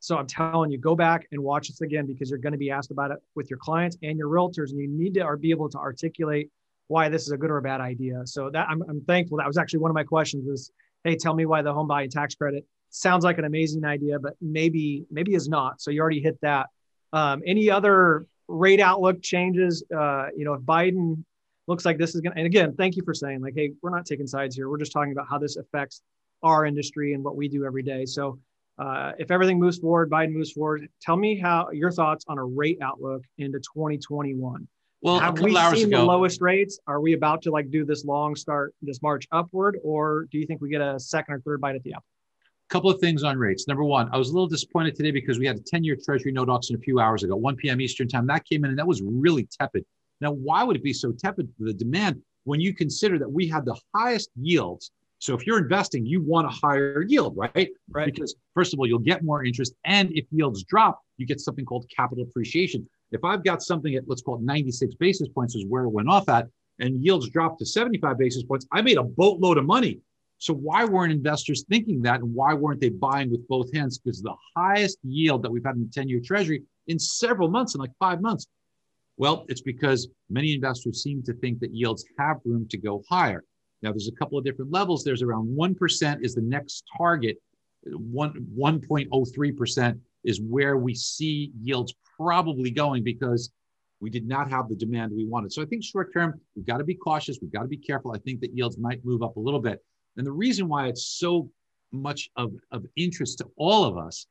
So 0.02 0.18
I'm 0.18 0.28
telling 0.28 0.72
you, 0.72 0.78
go 0.78 0.94
back 0.94 1.26
and 1.32 1.42
watch 1.42 1.70
this 1.70 1.80
again 1.80 2.06
because 2.06 2.30
you're 2.30 2.40
going 2.40 2.52
to 2.52 2.58
be 2.58 2.70
asked 2.70 2.92
about 2.92 3.12
it 3.12 3.20
with 3.34 3.50
your 3.50 3.60
clients 3.60 3.98
and 4.04 4.18
your 4.18 4.28
realtors, 4.28 4.72
and 4.72 4.80
you 4.80 4.90
need 4.90 5.14
to 5.14 5.38
be 5.38 5.52
able 5.52 5.70
to 5.70 5.78
articulate 5.78 6.50
why 6.88 7.10
this 7.10 7.24
is 7.24 7.32
a 7.32 7.38
good 7.38 7.52
or 7.52 7.58
a 7.58 7.62
bad 7.62 7.82
idea. 7.82 8.22
So 8.26 8.50
that 8.52 8.68
I'm, 8.70 8.82
I'm 8.90 9.02
thankful. 9.02 9.38
That 9.38 9.48
was 9.48 9.58
actually 9.58 9.80
one 9.80 9.92
of 9.92 9.96
my 9.96 10.04
questions 10.04 10.48
is, 10.48 10.72
hey, 11.04 11.16
tell 11.16 11.34
me 11.34 11.46
why 11.46 11.62
the 11.62 11.74
home 11.74 11.88
buying 11.88 12.10
tax 12.10 12.36
credit 12.36 12.66
sounds 12.90 13.24
like 13.24 13.38
an 13.38 13.46
amazing 13.46 13.86
idea, 13.86 14.20
but 14.20 14.34
maybe 14.42 15.06
maybe 15.12 15.34
is 15.36 15.48
not. 15.50 15.82
So 15.82 15.92
you 15.92 16.02
already 16.02 16.22
hit 16.22 16.40
that. 16.42 16.68
Um, 17.14 17.42
any 17.46 17.70
other 17.70 18.26
rate 18.48 18.80
outlook 18.80 19.22
changes? 19.22 19.84
Uh, 19.96 20.28
you 20.36 20.46
know, 20.46 20.54
if 20.54 20.62
Biden 20.62 21.24
looks 21.68 21.86
like 21.86 21.98
this 21.98 22.16
is 22.16 22.22
going 22.22 22.34
to, 22.34 22.38
and 22.38 22.46
again, 22.46 22.74
thank 22.76 22.96
you 22.96 23.04
for 23.04 23.14
saying 23.14 23.42
like, 23.42 23.54
hey, 23.56 23.74
we're 23.82 23.90
not 23.90 24.06
taking 24.06 24.28
sides 24.28 24.56
here. 24.56 24.70
We're 24.70 24.78
just 24.78 24.92
talking 24.92 25.12
about 25.12 25.28
how 25.30 25.38
this 25.38 25.58
affects 25.58 26.02
our 26.44 26.66
industry 26.66 27.14
and 27.14 27.24
what 27.24 27.36
we 27.36 27.50
do 27.50 27.66
every 27.66 27.84
day. 27.84 28.06
So 28.06 28.40
uh, 28.78 29.14
if 29.18 29.32
everything 29.32 29.60
moves 29.60 29.80
forward, 29.80 30.10
Biden 30.10 30.32
moves 30.32 30.52
forward, 30.52 30.88
tell 31.02 31.18
me 31.18 31.38
how 31.38 31.70
your 31.72 31.92
thoughts 31.92 32.26
on 32.28 32.38
a 32.38 32.44
rate 32.44 32.78
outlook 32.82 33.24
into 33.38 33.60
2021. 33.60 34.68
Well, 35.02 35.20
have 35.20 35.40
we 35.40 35.54
seen 35.54 35.88
ago, 35.88 35.98
the 35.98 36.04
lowest 36.04 36.42
rates? 36.42 36.80
Are 36.88 37.00
we 37.00 37.14
about 37.14 37.42
to 37.44 37.52
like 37.52 37.70
do 37.70 37.86
this 37.86 38.04
long 38.04 38.36
start, 38.36 38.74
this 38.82 39.02
march 39.02 39.28
upward, 39.32 39.78
or 39.84 40.28
do 40.32 40.40
you 40.40 40.48
think 40.48 40.60
we 40.60 40.70
get 40.70 40.82
a 40.82 41.00
second 41.00 41.36
or 41.36 41.42
third 41.42 41.62
bite 41.62 41.76
at 41.76 41.84
the 41.84 41.94
apple? 41.94 42.06
A 42.70 42.74
couple 42.74 42.90
of 42.90 43.00
things 43.00 43.24
on 43.24 43.38
rates. 43.38 43.68
Number 43.68 43.84
one, 43.84 44.10
I 44.12 44.18
was 44.18 44.30
a 44.30 44.34
little 44.34 44.48
disappointed 44.48 44.96
today 44.96 45.12
because 45.12 45.40
we 45.40 45.46
had 45.46 45.58
a 45.58 45.62
10 45.62 45.84
year 45.84 45.96
Treasury 46.04 46.32
note 46.32 46.50
auction 46.50 46.76
a 46.76 46.80
few 46.80 47.00
hours 47.00 47.24
ago, 47.24 47.36
1 47.36 47.56
p.m. 47.58 47.80
Eastern 47.80 48.08
time. 48.08 48.26
That 48.28 48.44
came 48.46 48.66
in 48.66 48.72
and 48.72 48.80
that 48.80 48.88
was 48.88 49.02
really 49.04 49.48
tepid. 49.60 49.86
Now, 50.20 50.32
why 50.32 50.64
would 50.64 50.76
it 50.76 50.84
be 50.84 50.94
so 50.94 51.12
tepid 51.12 51.48
for 51.58 51.66
the 51.66 51.74
demand 51.74 52.22
when 52.46 52.60
you 52.60 52.74
consider 52.74 53.20
that 53.20 53.30
we 53.30 53.48
had 53.48 53.66
the 53.66 53.78
highest 53.94 54.32
yields? 54.36 54.92
So 55.20 55.34
if 55.34 55.48
you're 55.48 55.58
investing, 55.60 56.06
you 56.06 56.22
want 56.22 56.48
a 56.48 56.50
higher 56.50 57.04
yield, 57.08 57.36
right? 57.38 57.70
Right. 57.90 58.06
Because 58.06 58.36
first 58.54 58.74
of 58.74 58.80
all, 58.80 58.88
you'll 58.88 59.00
get 59.00 59.24
more 59.24 59.44
interest. 59.44 59.74
And 59.86 60.12
if 60.14 60.26
yields 60.32 60.64
drop, 60.64 61.02
you 61.18 61.26
get 61.26 61.40
something 61.40 61.66
called 61.66 61.86
capital 61.96 62.24
appreciation. 62.24 62.88
If 63.12 63.24
I've 63.24 63.44
got 63.44 63.62
something 63.62 63.96
at 63.96 64.08
let's 64.08 64.22
call 64.22 64.36
it 64.36 64.42
96 64.42 64.96
basis 64.96 65.30
points 65.30 65.56
is 65.56 65.66
where 65.68 65.84
it 65.84 65.90
went 65.90 66.10
off 66.10 66.30
at, 66.30 66.48
and 66.80 67.04
yields 67.04 67.30
dropped 67.30 67.60
to 67.60 67.66
75 67.66 68.18
basis 68.18 68.44
points, 68.44 68.68
I 68.72 68.82
made 68.82 68.98
a 68.98 69.04
boatload 69.04 69.58
of 69.58 69.66
money 69.66 70.00
so 70.40 70.54
why 70.54 70.86
weren't 70.86 71.12
investors 71.12 71.66
thinking 71.68 72.02
that, 72.04 72.20
and 72.20 72.34
why 72.34 72.54
weren't 72.54 72.80
they 72.80 72.90
buying 72.90 73.32
with 73.32 73.48
both 73.48 73.74
hands? 73.74 73.98
Because 73.98 74.22
the 74.22 74.36
highest 74.56 75.00
yield 75.04 75.44
that 75.44 75.52
we've 75.52 75.64
had 75.64 75.76
in 75.76 75.84
the 75.84 75.90
ten-year 75.92 76.22
Treasury 76.24 76.64
in 76.88 77.00
several 77.00 77.50
months, 77.50 77.74
in 77.74 77.82
like 77.82 77.92
five 78.00 78.22
months. 78.22 78.48
Well, 79.18 79.46
it's 79.50 79.62
because 79.62 80.08
many 80.30 80.54
investors 80.54 81.02
seem 81.02 81.24
to 81.24 81.34
think 81.34 81.60
that 81.60 81.74
yields 81.74 82.06
have 82.20 82.38
room 82.46 82.68
to 82.70 82.78
go 82.78 83.04
higher. 83.10 83.44
Now, 83.82 83.92
there's 83.92 84.10
a 84.10 84.16
couple 84.16 84.38
of 84.38 84.46
different 84.46 84.72
levels. 84.72 85.04
There's 85.04 85.24
around 85.24 85.54
one 85.56 85.74
percent 85.74 86.24
is 86.24 86.36
the 86.36 86.42
next 86.42 86.84
target. 86.96 87.38
One 87.84 88.34
1.03 88.56 89.58
percent 89.58 90.00
is 90.24 90.42
where 90.42 90.78
we 90.78 90.94
see 90.94 91.52
yields 91.62 91.94
probably 92.18 92.72
going 92.72 93.04
because 93.04 93.52
we 94.00 94.10
did 94.10 94.28
not 94.28 94.50
have 94.50 94.70
the 94.70 94.76
demand 94.76 95.12
we 95.12 95.26
wanted. 95.26 95.52
So 95.52 95.62
I 95.62 95.66
think 95.66 95.84
short 95.84 96.14
term, 96.14 96.40
we've 96.56 96.66
got 96.66 96.78
to 96.78 96.84
be 96.84 96.96
cautious. 96.96 97.40
We've 97.42 97.52
got 97.52 97.64
to 97.64 97.68
be 97.68 97.78
careful. 97.78 98.14
I 98.14 98.20
think 98.20 98.42
that 98.42 98.56
yields 98.56 98.78
might 98.78 99.04
move 99.04 99.24
up 99.24 99.38
a 99.38 99.40
little 99.40 99.60
bit. 99.60 99.84
And 100.18 100.26
the 100.26 100.32
reason 100.32 100.68
why 100.68 100.88
it's 100.88 101.06
so 101.06 101.50
much 101.92 102.30
of, 102.36 102.54
of 102.72 102.86
interest 102.96 103.40
to 103.40 103.48
all 103.58 103.86
of 103.86 103.98
us 103.98 104.28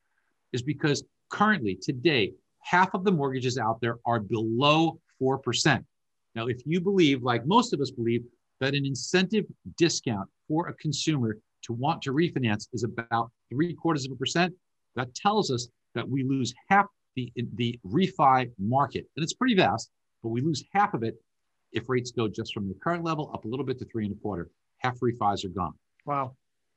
is 0.53 0.61
because 0.61 1.03
currently, 1.29 1.77
today, 1.81 2.33
half 2.59 2.93
of 2.93 3.03
the 3.03 3.11
mortgages 3.11 3.57
out 3.57 3.81
there 3.81 3.97
are 4.05 4.19
below 4.19 4.99
4%. 5.21 5.83
Now, 6.35 6.47
if 6.47 6.61
you 6.65 6.79
believe, 6.79 7.23
like 7.23 7.45
most 7.45 7.73
of 7.73 7.81
us 7.81 7.91
believe, 7.91 8.23
that 8.59 8.73
an 8.73 8.85
incentive 8.85 9.45
discount 9.77 10.29
for 10.47 10.67
a 10.67 10.73
consumer 10.75 11.37
to 11.63 11.73
want 11.73 12.01
to 12.03 12.13
refinance 12.13 12.67
is 12.73 12.83
about 12.83 13.31
three 13.49 13.73
quarters 13.73 14.05
of 14.05 14.11
a 14.11 14.15
percent, 14.15 14.53
that 14.97 15.15
tells 15.15 15.49
us 15.51 15.69
that 15.95 16.07
we 16.07 16.23
lose 16.23 16.53
half 16.69 16.85
the, 17.15 17.31
the 17.55 17.79
refi 17.85 18.51
market. 18.59 19.05
And 19.15 19.23
it's 19.23 19.33
pretty 19.33 19.55
vast, 19.55 19.89
but 20.21 20.29
we 20.29 20.41
lose 20.41 20.63
half 20.73 20.93
of 20.93 21.03
it 21.03 21.15
if 21.71 21.89
rates 21.89 22.11
go 22.11 22.27
just 22.27 22.53
from 22.53 22.67
the 22.67 22.75
current 22.83 23.03
level 23.03 23.31
up 23.33 23.45
a 23.45 23.47
little 23.47 23.65
bit 23.65 23.79
to 23.79 23.85
three 23.85 24.05
and 24.05 24.15
a 24.15 24.19
quarter 24.19 24.49
half 24.79 24.99
refis 24.99 25.43
are 25.43 25.49
gone. 25.49 25.73
Wow. 26.05 26.35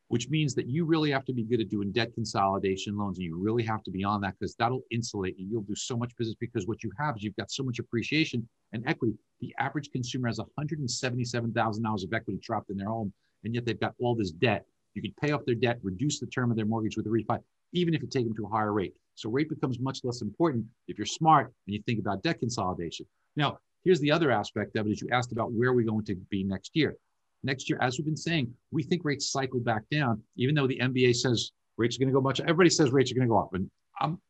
Which 0.09 0.29
means 0.29 0.55
that 0.55 0.67
you 0.67 0.85
really 0.85 1.11
have 1.11 1.25
to 1.27 1.33
be 1.33 1.45
good 1.45 1.61
at 1.61 1.69
doing 1.69 1.93
debt 1.93 2.15
consolidation 2.15 2.97
loans 2.97 3.19
and 3.19 3.25
you 3.27 3.39
really 3.39 3.63
have 3.63 3.83
to 3.85 3.91
be 3.91 4.03
on 4.03 4.21
that 4.23 4.35
because 4.39 4.57
that'll 4.57 4.83
insulate 4.91 5.39
you. 5.39 5.47
You'll 5.49 5.63
do 5.63 5.77
so 5.77 5.97
much 5.97 6.17
business 6.17 6.37
because 6.41 6.67
what 6.67 6.83
you 6.83 6.91
have 6.99 7.17
is 7.17 7.23
you've 7.23 7.37
got 7.37 7.51
so 7.51 7.63
much 7.63 7.79
appreciation 7.79 8.49
and 8.73 8.83
equity. 8.89 9.15
The 9.41 9.55
average 9.59 9.91
consumer 9.93 10.29
has 10.29 10.41
$177,000 10.59 12.05
of 12.05 12.13
equity 12.13 12.41
trapped 12.43 12.71
in 12.71 12.77
their 12.77 12.89
home, 12.89 13.13
and 13.45 13.55
yet 13.55 13.65
they've 13.65 13.79
got 13.79 13.95
all 14.01 14.17
this 14.17 14.33
debt. 14.33 14.65
You 14.95 15.03
could 15.03 15.17
pay 15.17 15.31
off 15.31 15.45
their 15.47 15.55
debt, 15.55 15.79
reduce 15.83 16.19
the 16.19 16.27
term 16.27 16.51
of 16.51 16.57
their 16.57 16.67
mortgage 16.67 16.97
with 16.97 17.07
a 17.07 17.11
refi, 17.11 17.39
even 17.73 17.95
if 17.95 18.03
you 18.03 18.09
take 18.09 18.25
them 18.25 18.35
to 18.37 18.47
a 18.47 18.49
higher 18.49 18.73
rate. 18.73 18.95
So 19.15 19.31
rate 19.31 19.49
becomes 19.49 19.79
much 19.79 20.01
less 20.05 20.23
important 20.23 20.65
if 20.89 20.99
you're 20.99 21.07
smart 21.07 21.53
and 21.67 21.75
you 21.75 21.83
think 21.83 21.99
about 21.99 22.23
debt 22.23 22.39
consolidation. 22.41 23.07
Now, 23.37 23.59
here's 23.85 24.01
the 24.01 24.11
other 24.11 24.31
aspect 24.31 24.77
of 24.77 24.87
it 24.87 24.91
is 24.91 25.01
you 25.01 25.09
asked 25.13 25.33
about 25.33 25.53
where 25.53 25.73
we're 25.73 25.87
going 25.87 26.05
to 26.07 26.15
be 26.31 26.43
next 26.45 26.75
year 26.75 26.97
next 27.43 27.69
year, 27.69 27.79
as 27.81 27.99
we've 27.99 28.05
been 28.05 28.17
saying, 28.17 28.53
we 28.71 28.83
think 28.83 29.05
rates 29.05 29.31
cycle 29.31 29.61
back 29.61 29.83
down, 29.91 30.23
even 30.37 30.55
though 30.55 30.67
the 30.67 30.79
MBA 30.79 31.17
says 31.17 31.53
rates 31.77 31.97
are 31.97 32.01
going 32.01 32.09
to 32.09 32.13
go 32.13 32.21
much. 32.21 32.41
Everybody 32.41 32.71
says 32.71 32.91
rates 32.93 33.11
are 33.11 33.15
going 33.15 33.27
to 33.27 33.31
go 33.33 33.39
up, 33.39 33.55
and 33.55 33.71
I'm 34.01 34.21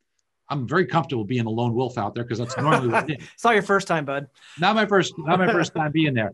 I'm 0.49 0.67
very 0.67 0.85
comfortable 0.85 1.25
being 1.25 1.47
a 1.47 1.51
lone 1.51 1.75
wolf 1.75 1.97
out 1.97 2.15
there 2.15 2.25
because 2.25 2.39
that's 2.39 2.57
normally 2.57 2.89
what 2.89 3.09
it 3.09 3.21
is. 3.21 3.29
it's 3.35 3.45
not 3.45 3.55
your 3.55 3.63
first 3.63 3.87
time, 3.87 4.05
bud. 4.05 4.27
Not 4.59 4.75
my 4.75 4.85
first, 4.85 5.15
not 5.17 5.39
my 5.39 5.53
first 5.53 5.75
time 5.75 5.93
being 5.93 6.15
there. 6.15 6.33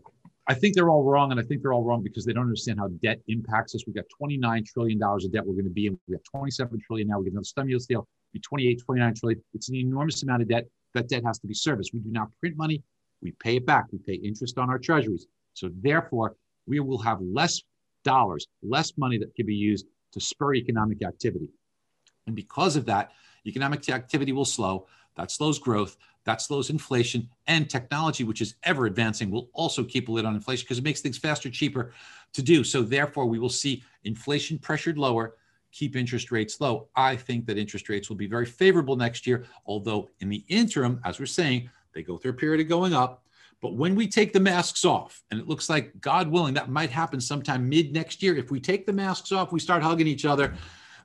I 0.49 0.53
think 0.53 0.75
they're 0.75 0.89
all 0.89 1.03
wrong, 1.03 1.31
and 1.31 1.39
I 1.39 1.43
think 1.43 1.61
they're 1.61 1.73
all 1.73 1.83
wrong 1.83 2.01
because 2.01 2.23
they 2.23 2.31
don't 2.31 2.43
understand 2.43 2.79
how 2.79 2.87
debt 3.03 3.19
impacts 3.27 3.75
us. 3.75 3.83
We've 3.85 3.95
got 3.95 4.05
29 4.17 4.63
trillion 4.63 4.97
dollars 4.97 5.25
of 5.25 5.33
debt 5.33 5.45
we're 5.45 5.53
going 5.53 5.65
to 5.65 5.71
be 5.71 5.87
in. 5.87 5.99
We 6.07 6.13
have 6.13 6.23
27 6.23 6.79
trillion 6.85 7.09
now. 7.09 7.19
We 7.19 7.25
get 7.25 7.33
another 7.33 7.43
stimulus 7.43 7.85
deal. 7.85 8.07
Be 8.33 8.39
28, 8.39 8.81
29 8.85 9.13
trillion. 9.15 9.43
It's 9.53 9.67
an 9.69 9.75
enormous 9.75 10.23
amount 10.23 10.43
of 10.43 10.47
debt. 10.47 10.65
That 10.93 11.09
debt 11.09 11.23
has 11.25 11.37
to 11.39 11.47
be 11.47 11.53
serviced. 11.53 11.93
We 11.93 11.99
do 11.99 12.11
not 12.11 12.29
print 12.39 12.55
money. 12.55 12.81
We 13.21 13.31
pay 13.31 13.57
it 13.57 13.65
back. 13.65 13.85
We 13.91 13.99
pay 13.99 14.13
interest 14.13 14.57
on 14.57 14.69
our 14.69 14.79
treasuries. 14.79 15.27
So 15.53 15.69
therefore, 15.81 16.35
we 16.65 16.79
will 16.79 16.99
have 16.99 17.19
less 17.21 17.61
dollars, 18.03 18.47
less 18.63 18.93
money 18.97 19.17
that 19.17 19.35
can 19.35 19.45
be 19.45 19.55
used 19.55 19.85
to 20.13 20.21
spur 20.21 20.55
economic 20.55 21.03
activity. 21.03 21.49
And 22.25 22.35
because 22.35 22.75
of 22.75 22.85
that, 22.85 23.11
economic 23.45 23.87
activity 23.89 24.31
will 24.31 24.45
slow. 24.45 24.87
That 25.17 25.31
slows 25.31 25.59
growth. 25.59 25.97
That 26.23 26.41
slows 26.41 26.69
inflation. 26.69 27.29
And 27.47 27.69
technology, 27.69 28.23
which 28.23 28.41
is 28.41 28.55
ever 28.63 28.85
advancing, 28.85 29.31
will 29.31 29.49
also 29.53 29.83
keep 29.83 30.09
a 30.09 30.11
lid 30.11 30.25
on 30.25 30.35
inflation 30.35 30.65
because 30.65 30.77
it 30.77 30.83
makes 30.83 31.01
things 31.01 31.17
faster, 31.17 31.49
cheaper 31.49 31.93
to 32.33 32.41
do. 32.41 32.63
So, 32.63 32.81
therefore, 32.81 33.25
we 33.25 33.39
will 33.39 33.49
see 33.49 33.83
inflation 34.03 34.59
pressured 34.59 34.97
lower, 34.97 35.35
keep 35.71 35.95
interest 35.95 36.31
rates 36.31 36.59
low. 36.61 36.87
I 36.95 37.15
think 37.15 37.45
that 37.45 37.57
interest 37.57 37.89
rates 37.89 38.09
will 38.09 38.15
be 38.15 38.27
very 38.27 38.45
favorable 38.45 38.95
next 38.95 39.25
year, 39.27 39.45
although 39.65 40.09
in 40.19 40.29
the 40.29 40.43
interim, 40.47 41.01
as 41.03 41.19
we're 41.19 41.25
saying, 41.25 41.69
they 41.93 42.03
go 42.03 42.17
through 42.17 42.31
a 42.31 42.35
period 42.35 42.61
of 42.61 42.67
going 42.67 42.93
up. 42.93 43.23
But 43.61 43.75
when 43.75 43.95
we 43.95 44.07
take 44.07 44.33
the 44.33 44.39
masks 44.39 44.85
off, 44.85 45.23
and 45.31 45.39
it 45.39 45.47
looks 45.47 45.69
like, 45.69 45.99
God 45.99 46.27
willing, 46.27 46.53
that 46.53 46.69
might 46.69 46.91
happen 46.91 47.19
sometime 47.19 47.67
mid 47.67 47.91
next 47.91 48.21
year. 48.21 48.35
If 48.35 48.51
we 48.51 48.59
take 48.59 48.85
the 48.85 48.93
masks 48.93 49.31
off, 49.31 49.51
we 49.51 49.59
start 49.59 49.81
hugging 49.81 50.07
each 50.07 50.25
other, 50.25 50.53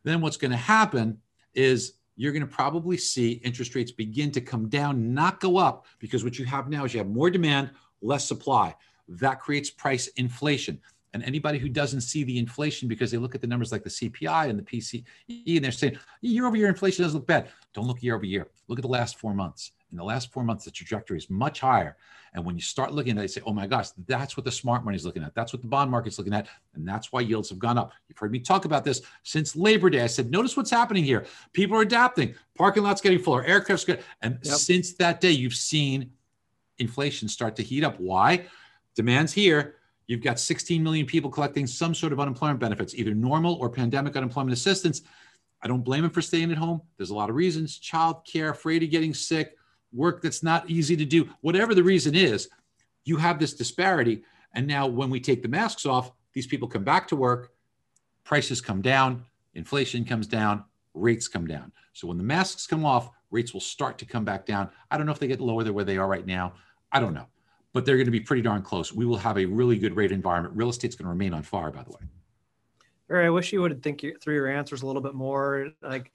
then 0.04 0.21
what's 0.21 0.37
going 0.37 0.50
to 0.50 0.57
happen 0.57 1.19
is 1.54 1.95
you're 2.16 2.33
going 2.33 2.47
to 2.47 2.54
probably 2.54 2.97
see 2.97 3.33
interest 3.45 3.75
rates 3.75 3.90
begin 3.90 4.31
to 4.33 4.40
come 4.40 4.69
down, 4.69 5.14
not 5.14 5.40
go 5.40 5.57
up, 5.57 5.87
because 5.99 6.25
what 6.25 6.38
you 6.38 6.45
have 6.45 6.69
now 6.69 6.85
is 6.85 6.95
you 6.95 6.99
have 6.99 7.09
more 7.09 7.31
demand, 7.31 7.71
less 8.00 8.26
supply. 8.26 8.75
That 9.09 9.40
creates 9.40 9.71
price 9.71 10.09
inflation. 10.09 10.81
And 11.14 11.23
anybody 11.25 11.59
who 11.59 11.69
doesn't 11.69 12.00
see 12.00 12.25
the 12.25 12.38
inflation 12.38 12.88
because 12.88 13.11
they 13.11 13.19
look 13.19 13.35
at 13.35 13.40
the 13.40 13.47
numbers 13.47 13.71
like 13.71 13.85
the 13.85 13.90
CPI 13.90 14.49
and 14.49 14.59
the 14.59 14.62
PCE 14.62 15.04
and 15.57 15.64
they're 15.64 15.73
saying 15.73 15.99
year 16.23 16.47
over 16.47 16.57
year 16.57 16.69
inflation 16.69 17.02
doesn't 17.02 17.19
look 17.19 17.26
bad. 17.26 17.49
Don't 17.75 17.87
look 17.87 18.02
year 18.02 18.14
over 18.14 18.25
year. 18.25 18.49
Look 18.69 18.78
at 18.78 18.83
the 18.83 18.88
last 18.88 19.19
four 19.19 19.35
months. 19.35 19.73
In 19.93 19.99
the 19.99 20.05
last 20.05 20.33
four 20.33 20.43
months, 20.43 20.65
the 20.65 20.71
trajectory 20.71 21.19
is 21.19 21.29
much 21.29 21.61
higher. 21.61 21.97
And 22.35 22.45
when 22.47 22.57
you 22.57 22.63
start 22.63 22.95
looking 22.95 23.13
at 23.13 23.19
it, 23.19 23.23
you 23.23 23.29
say, 23.29 23.43
oh 23.45 23.53
my 23.53 23.67
gosh, 23.67 23.91
that's 24.07 24.39
what 24.39 24.45
the 24.45 24.51
smart 24.51 24.85
money 24.85 24.97
is 24.97 25.05
looking 25.05 25.23
at. 25.23 25.35
That's 25.35 25.53
what 25.53 25.61
the 25.61 25.69
bond 25.69 25.91
market's 25.91 26.17
looking 26.17 26.33
at. 26.33 26.49
And 26.75 26.89
that's 26.89 27.13
why 27.13 27.21
yields 27.21 27.51
have 27.51 27.59
gone 27.59 27.77
up. 27.77 27.93
You've 28.09 28.17
heard 28.17 28.33
me 28.33 28.41
talk 28.41 28.65
about 28.65 28.85
this 28.85 29.03
since 29.23 29.55
Labor 29.55 29.91
Day. 29.91 30.01
I 30.01 30.07
said, 30.07 30.31
notice 30.31 30.57
what's 30.57 30.71
happening 30.71 31.05
here. 31.05 31.27
People 31.53 31.77
are 31.77 31.83
adapting. 31.83 32.35
Parking 32.57 32.83
lots 32.83 33.03
getting 33.03 33.19
fuller, 33.19 33.45
aircraft's 33.45 33.85
good. 33.85 34.03
And 34.23 34.39
yep. 34.43 34.55
since 34.55 34.95
that 34.95 35.21
day, 35.21 35.31
you've 35.31 35.55
seen 35.55 36.11
inflation 36.79 37.29
start 37.29 37.55
to 37.57 37.63
heat 37.63 37.85
up. 37.85 38.01
Why? 38.01 38.47
Demand's 38.97 39.33
here. 39.33 39.77
You've 40.07 40.23
got 40.23 40.41
16 40.41 40.83
million 40.83 41.07
people 41.07 41.31
collecting 41.31 41.67
some 41.67 41.95
sort 41.95 42.15
of 42.15 42.21
unemployment 42.21 42.61
benefits, 42.61 42.95
either 42.95 43.15
normal 43.15 43.55
or 43.55 43.69
pandemic 43.69 44.17
unemployment 44.17 44.53
assistance. 44.55 45.03
I 45.63 45.69
don't 45.69 45.85
blame 45.85 46.03
them 46.03 46.11
for 46.11 46.23
staying 46.23 46.51
at 46.51 46.59
home. 46.59 46.81
There's 46.97 47.11
a 47.11 47.15
lot 47.15 47.31
of 47.31 47.37
reasons 47.37 47.79
child 47.79 48.27
care, 48.27 48.51
afraid 48.51 48.83
of 48.83 48.91
getting 48.91 49.15
sick, 49.15 49.57
work 49.93 50.23
that's 50.23 50.43
not 50.43 50.69
easy 50.69 50.97
to 50.97 51.05
do, 51.05 51.29
whatever 51.41 51.75
the 51.75 51.83
reason 51.83 52.15
is, 52.15 52.49
you 53.05 53.17
have 53.17 53.39
this 53.39 53.55
disparity. 53.55 54.23
And 54.55 54.67
now, 54.67 54.87
when 54.87 55.11
we 55.11 55.21
take 55.21 55.43
the 55.43 55.49
masks 55.49 55.87
off, 55.87 56.13
these 56.33 56.47
people 56.47 56.69
come 56.69 56.85
back 56.85 57.09
to 57.09 57.17
work, 57.17 57.53
prices 58.25 58.61
come 58.61 58.83
down, 58.83 59.25
inflation 59.55 60.05
comes 60.05 60.27
down, 60.27 60.65
rates 60.95 61.29
come 61.29 61.47
down. 61.47 61.73
So, 61.93 62.07
when 62.07 62.19
the 62.19 62.25
masks 62.25 62.67
come 62.67 62.85
off, 62.85 63.11
rates 63.31 63.53
will 63.53 63.61
start 63.61 63.99
to 63.99 64.05
come 64.05 64.25
back 64.25 64.47
down. 64.47 64.69
I 64.91 64.97
don't 64.97 65.07
know 65.07 65.13
if 65.13 65.19
they 65.19 65.27
get 65.27 65.41
lower 65.41 65.65
than 65.65 65.75
where 65.75 65.85
they 65.85 65.97
are 65.97 66.07
right 66.07 66.27
now. 66.27 66.55
I 66.93 67.01
don't 67.01 67.15
know, 67.15 67.27
but 67.73 67.87
they're 67.87 67.97
going 67.97 68.07
to 68.07 68.13
be 68.13 68.21
pretty 68.21 68.43
darn 68.43 68.63
close. 68.63 68.93
We 68.93 69.07
will 69.07 69.17
have 69.17 69.39
a 69.39 69.47
really 69.47 69.79
good 69.79 69.97
rate 69.97 70.13
environment. 70.13 70.55
Real 70.57 70.69
estate's 70.69 70.95
going 70.95 71.07
to 71.07 71.11
remain 71.11 71.33
on 71.33 71.43
fire, 71.43 71.71
by 71.71 71.83
the 71.83 71.91
way. 71.91 72.01
Barry, 73.09 73.27
I 73.27 73.31
wish 73.31 73.53
you 73.53 73.63
would 73.63 73.83
think 73.83 74.05
through 74.23 74.35
your 74.35 74.49
answers 74.49 74.83
a 74.83 74.87
little 74.87 75.03
bit 75.03 75.15
more. 75.15 75.71
Like 75.83 76.13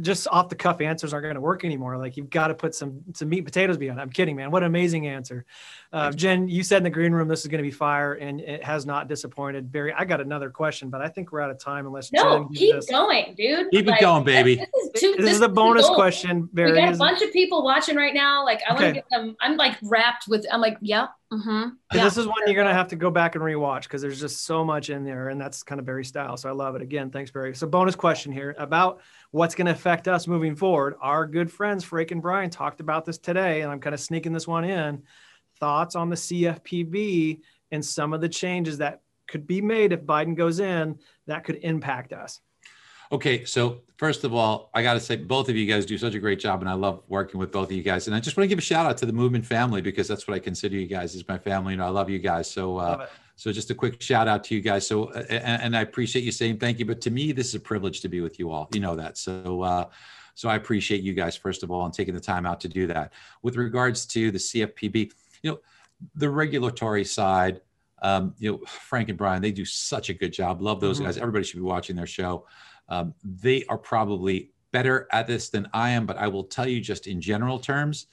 just 0.00 0.26
off 0.28 0.48
the 0.48 0.54
cuff 0.54 0.80
answers 0.80 1.12
aren't 1.12 1.24
going 1.24 1.34
to 1.34 1.40
work 1.40 1.64
anymore. 1.64 1.96
Like 1.96 2.16
you've 2.16 2.30
got 2.30 2.48
to 2.48 2.54
put 2.54 2.74
some 2.74 3.00
some 3.14 3.28
meat 3.28 3.38
and 3.38 3.46
potatoes 3.46 3.76
beyond. 3.76 4.00
I'm 4.00 4.10
kidding, 4.10 4.36
man. 4.36 4.50
What 4.50 4.62
an 4.62 4.66
amazing 4.66 5.06
answer, 5.06 5.44
uh, 5.92 6.10
Jen. 6.12 6.48
You 6.48 6.62
said 6.62 6.78
in 6.78 6.82
the 6.82 6.90
green 6.90 7.12
room 7.12 7.28
this 7.28 7.40
is 7.40 7.46
going 7.46 7.62
to 7.62 7.68
be 7.68 7.70
fire, 7.70 8.14
and 8.14 8.40
it 8.40 8.64
has 8.64 8.86
not 8.86 9.08
disappointed. 9.08 9.70
Barry, 9.70 9.92
I 9.92 10.04
got 10.04 10.20
another 10.20 10.50
question, 10.50 10.90
but 10.90 11.00
I 11.00 11.08
think 11.08 11.32
we're 11.32 11.40
out 11.40 11.50
of 11.50 11.58
time 11.58 11.86
unless 11.86 12.12
no, 12.12 12.44
Jen 12.44 12.48
keep 12.54 12.88
going, 12.88 13.34
dude. 13.36 13.70
Keep 13.70 13.86
like, 13.86 14.00
it 14.00 14.04
going, 14.04 14.24
baby. 14.24 14.56
This 14.56 14.66
is, 14.66 15.00
too, 15.00 15.14
this 15.16 15.26
this 15.26 15.34
is 15.36 15.40
a 15.42 15.48
bonus 15.48 15.88
question. 15.88 16.48
Barry, 16.52 16.72
we 16.72 16.78
got 16.78 16.94
a 16.94 16.96
bunch 16.96 17.22
of 17.22 17.32
people 17.32 17.62
watching 17.62 17.96
right 17.96 18.14
now. 18.14 18.44
Like 18.44 18.60
I 18.68 18.72
want 18.72 18.86
to 18.86 18.92
get 18.92 19.06
them. 19.10 19.36
I'm 19.40 19.56
like 19.56 19.76
wrapped 19.82 20.26
with. 20.28 20.44
I'm 20.52 20.60
like, 20.60 20.78
yep. 20.80 21.10
Mm-hmm. 21.32 21.68
Yeah. 21.92 22.04
This 22.04 22.16
is 22.16 22.26
one 22.26 22.36
you're 22.46 22.54
gonna 22.54 22.72
have 22.72 22.88
to 22.88 22.96
go 22.96 23.10
back 23.10 23.34
and 23.34 23.44
rewatch 23.44 23.82
because 23.82 24.00
there's 24.00 24.20
just 24.20 24.44
so 24.44 24.64
much 24.64 24.88
in 24.88 25.04
there, 25.04 25.28
and 25.28 25.38
that's 25.40 25.62
kind 25.62 25.78
of 25.78 25.84
Barry 25.84 26.04
style. 26.04 26.36
So 26.38 26.48
I 26.48 26.52
love 26.52 26.74
it. 26.74 26.80
Again, 26.80 27.10
thanks, 27.10 27.30
Barry. 27.30 27.54
So 27.54 27.66
bonus 27.66 27.94
question 27.94 28.32
here 28.32 28.54
about 28.58 29.00
what's 29.30 29.54
going 29.54 29.66
to 29.66 29.72
affect 29.72 30.08
us 30.08 30.26
moving 30.26 30.56
forward. 30.56 30.94
Our 31.02 31.26
good 31.26 31.52
friends 31.52 31.84
Frank 31.84 32.12
and 32.12 32.22
Brian 32.22 32.48
talked 32.48 32.80
about 32.80 33.04
this 33.04 33.18
today, 33.18 33.60
and 33.60 33.70
I'm 33.70 33.80
kind 33.80 33.94
of 33.94 34.00
sneaking 34.00 34.32
this 34.32 34.48
one 34.48 34.64
in. 34.64 35.02
Thoughts 35.60 35.96
on 35.96 36.08
the 36.08 36.16
CFPB 36.16 37.40
and 37.72 37.84
some 37.84 38.14
of 38.14 38.20
the 38.20 38.28
changes 38.28 38.78
that 38.78 39.02
could 39.26 39.46
be 39.46 39.60
made 39.60 39.92
if 39.92 40.00
Biden 40.00 40.34
goes 40.34 40.60
in 40.60 40.98
that 41.26 41.44
could 41.44 41.56
impact 41.56 42.12
us. 42.14 42.40
Okay, 43.10 43.44
so 43.44 43.80
first 43.96 44.24
of 44.24 44.34
all, 44.34 44.70
I 44.74 44.82
got 44.82 44.94
to 44.94 45.00
say 45.00 45.16
both 45.16 45.48
of 45.48 45.56
you 45.56 45.66
guys 45.66 45.86
do 45.86 45.96
such 45.96 46.14
a 46.14 46.18
great 46.18 46.38
job, 46.38 46.60
and 46.60 46.68
I 46.68 46.74
love 46.74 47.02
working 47.08 47.40
with 47.40 47.50
both 47.50 47.70
of 47.70 47.72
you 47.72 47.82
guys. 47.82 48.06
And 48.06 48.14
I 48.14 48.20
just 48.20 48.36
want 48.36 48.44
to 48.44 48.48
give 48.48 48.58
a 48.58 48.62
shout 48.62 48.84
out 48.84 48.98
to 48.98 49.06
the 49.06 49.12
Movement 49.12 49.46
family 49.46 49.80
because 49.80 50.06
that's 50.06 50.28
what 50.28 50.34
I 50.34 50.38
consider 50.38 50.76
you 50.76 50.86
guys 50.86 51.14
as 51.14 51.26
my 51.26 51.38
family. 51.38 51.72
You 51.72 51.78
know, 51.78 51.86
I 51.86 51.90
love 51.90 52.10
you 52.10 52.18
guys. 52.18 52.50
So, 52.50 52.76
uh, 52.76 53.06
so 53.36 53.50
just 53.50 53.70
a 53.70 53.74
quick 53.74 54.02
shout 54.02 54.28
out 54.28 54.44
to 54.44 54.54
you 54.54 54.60
guys. 54.60 54.86
So, 54.86 55.04
uh, 55.04 55.24
and, 55.30 55.62
and, 55.62 55.76
I 55.76 55.80
appreciate 55.80 56.24
you 56.24 56.32
saying 56.32 56.58
thank 56.58 56.78
you. 56.78 56.84
But 56.84 57.00
to 57.02 57.10
me, 57.10 57.32
this 57.32 57.48
is 57.48 57.54
a 57.54 57.60
privilege 57.60 58.02
to 58.02 58.08
be 58.08 58.20
with 58.20 58.38
you 58.38 58.50
all. 58.50 58.68
You 58.74 58.80
know 58.80 58.94
that. 58.96 59.16
So, 59.16 59.62
uh, 59.62 59.86
so 60.34 60.48
I 60.50 60.56
appreciate 60.56 61.02
you 61.02 61.14
guys 61.14 61.34
first 61.34 61.62
of 61.62 61.70
all 61.70 61.84
and 61.86 61.94
taking 61.94 62.14
the 62.14 62.20
time 62.20 62.44
out 62.44 62.60
to 62.60 62.68
do 62.68 62.86
that. 62.88 63.12
With 63.42 63.56
regards 63.56 64.04
to 64.06 64.30
the 64.30 64.38
CFPB, 64.38 65.12
you 65.42 65.50
know, 65.50 65.60
the 66.14 66.28
regulatory 66.28 67.04
side. 67.04 67.62
Um, 68.00 68.36
you 68.38 68.52
know, 68.52 68.58
Frank 68.64 69.08
and 69.08 69.18
Brian, 69.18 69.42
they 69.42 69.50
do 69.50 69.64
such 69.64 70.08
a 70.08 70.14
good 70.14 70.32
job. 70.32 70.62
Love 70.62 70.80
those 70.80 70.98
mm-hmm. 70.98 71.06
guys. 71.06 71.18
Everybody 71.18 71.42
should 71.42 71.56
be 71.56 71.62
watching 71.62 71.96
their 71.96 72.06
show. 72.06 72.46
Um, 72.88 73.14
they 73.22 73.64
are 73.64 73.78
probably 73.78 74.50
better 74.72 75.08
at 75.12 75.26
this 75.26 75.48
than 75.50 75.68
I 75.72 75.90
am, 75.90 76.06
but 76.06 76.16
I 76.18 76.28
will 76.28 76.44
tell 76.44 76.68
you 76.68 76.80
just 76.80 77.06
in 77.06 77.20
general 77.20 77.58
terms 77.58 78.06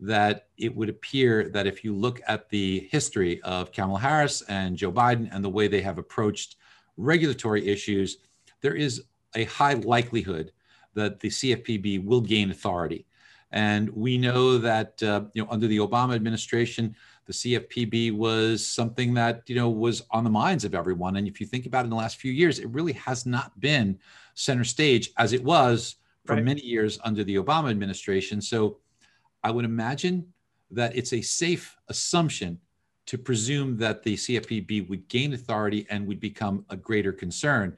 that 0.00 0.48
it 0.56 0.74
would 0.74 0.88
appear 0.88 1.50
that 1.50 1.66
if 1.66 1.84
you 1.84 1.94
look 1.94 2.20
at 2.26 2.48
the 2.48 2.88
history 2.90 3.40
of 3.42 3.70
Kamala 3.70 4.00
Harris 4.00 4.42
and 4.42 4.76
Joe 4.76 4.90
Biden 4.90 5.28
and 5.32 5.44
the 5.44 5.50
way 5.50 5.68
they 5.68 5.82
have 5.82 5.98
approached 5.98 6.56
regulatory 6.96 7.68
issues, 7.68 8.18
there 8.62 8.74
is 8.74 9.02
a 9.34 9.44
high 9.44 9.74
likelihood 9.74 10.52
that 10.94 11.20
the 11.20 11.28
CFPB 11.28 12.04
will 12.04 12.20
gain 12.20 12.50
authority. 12.50 13.06
And 13.52 13.90
we 13.90 14.16
know 14.16 14.58
that 14.58 15.02
uh, 15.02 15.22
you 15.34 15.42
know 15.42 15.48
under 15.50 15.66
the 15.66 15.78
Obama 15.78 16.14
administration, 16.14 16.94
the 17.30 17.34
CFPB 17.34 18.12
was 18.12 18.66
something 18.66 19.14
that 19.14 19.42
you 19.46 19.54
know 19.54 19.70
was 19.70 20.02
on 20.10 20.24
the 20.24 20.30
minds 20.30 20.64
of 20.64 20.74
everyone. 20.74 21.14
And 21.14 21.28
if 21.28 21.40
you 21.40 21.46
think 21.46 21.64
about 21.64 21.82
it 21.82 21.84
in 21.84 21.90
the 21.90 21.96
last 21.96 22.16
few 22.16 22.32
years, 22.32 22.58
it 22.58 22.68
really 22.70 22.94
has 22.94 23.24
not 23.24 23.58
been 23.60 24.00
center 24.34 24.64
stage 24.64 25.12
as 25.16 25.32
it 25.32 25.44
was 25.44 25.96
for 26.26 26.34
right. 26.34 26.44
many 26.44 26.60
years 26.60 26.98
under 27.04 27.22
the 27.22 27.36
Obama 27.36 27.70
administration. 27.70 28.40
So 28.40 28.78
I 29.44 29.52
would 29.52 29.64
imagine 29.64 30.26
that 30.72 30.96
it's 30.96 31.12
a 31.12 31.20
safe 31.20 31.76
assumption 31.88 32.58
to 33.06 33.16
presume 33.16 33.76
that 33.76 34.02
the 34.02 34.16
CFPB 34.16 34.88
would 34.88 35.06
gain 35.08 35.32
authority 35.32 35.86
and 35.88 36.06
would 36.08 36.20
become 36.20 36.64
a 36.68 36.76
greater 36.76 37.12
concern. 37.12 37.76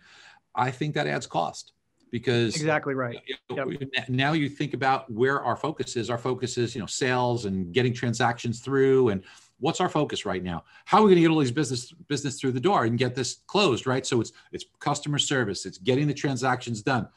I 0.54 0.70
think 0.70 0.94
that 0.94 1.06
adds 1.06 1.26
cost 1.26 1.72
because 2.12 2.54
exactly 2.54 2.94
right. 2.94 3.18
You 3.26 3.56
know, 3.56 3.70
yep. 3.70 4.08
Now 4.08 4.34
you 4.34 4.48
think 4.48 4.74
about 4.74 5.10
where 5.10 5.40
our 5.40 5.56
focus 5.56 5.96
is. 5.96 6.10
Our 6.10 6.18
focus 6.18 6.58
is, 6.58 6.74
you 6.74 6.80
know, 6.80 6.86
sales 6.86 7.46
and 7.46 7.72
getting 7.72 7.92
transactions 7.92 8.60
through. 8.60 9.08
And 9.08 9.24
what's 9.62 9.80
our 9.80 9.88
focus 9.88 10.26
right 10.26 10.42
now? 10.42 10.64
How 10.84 10.98
are 10.98 11.02
we 11.02 11.10
going 11.10 11.16
to 11.16 11.20
get 11.22 11.30
all 11.30 11.38
these 11.38 11.52
business 11.52 11.92
business 12.08 12.38
through 12.38 12.52
the 12.52 12.60
door 12.60 12.84
and 12.84 12.98
get 12.98 13.14
this 13.14 13.38
closed? 13.46 13.86
Right. 13.86 14.04
So 14.04 14.20
it's 14.20 14.32
it's 14.50 14.66
customer 14.80 15.18
service. 15.18 15.64
It's 15.64 15.78
getting 15.78 16.08
the 16.08 16.14
transactions 16.14 16.82
done. 16.82 17.08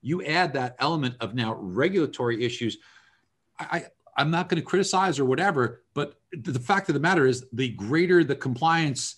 You 0.00 0.24
add 0.24 0.52
that 0.54 0.76
element 0.78 1.16
of 1.20 1.34
now 1.34 1.54
regulatory 1.54 2.44
issues. 2.44 2.78
I, 3.58 3.86
I'm 4.16 4.30
not 4.30 4.48
going 4.48 4.60
to 4.60 4.66
criticize 4.66 5.18
or 5.18 5.24
whatever, 5.24 5.82
but 5.92 6.20
the 6.32 6.58
fact 6.58 6.88
of 6.88 6.94
the 6.94 7.00
matter 7.00 7.26
is, 7.26 7.44
the 7.52 7.70
greater 7.70 8.22
the 8.22 8.36
compliance 8.36 9.16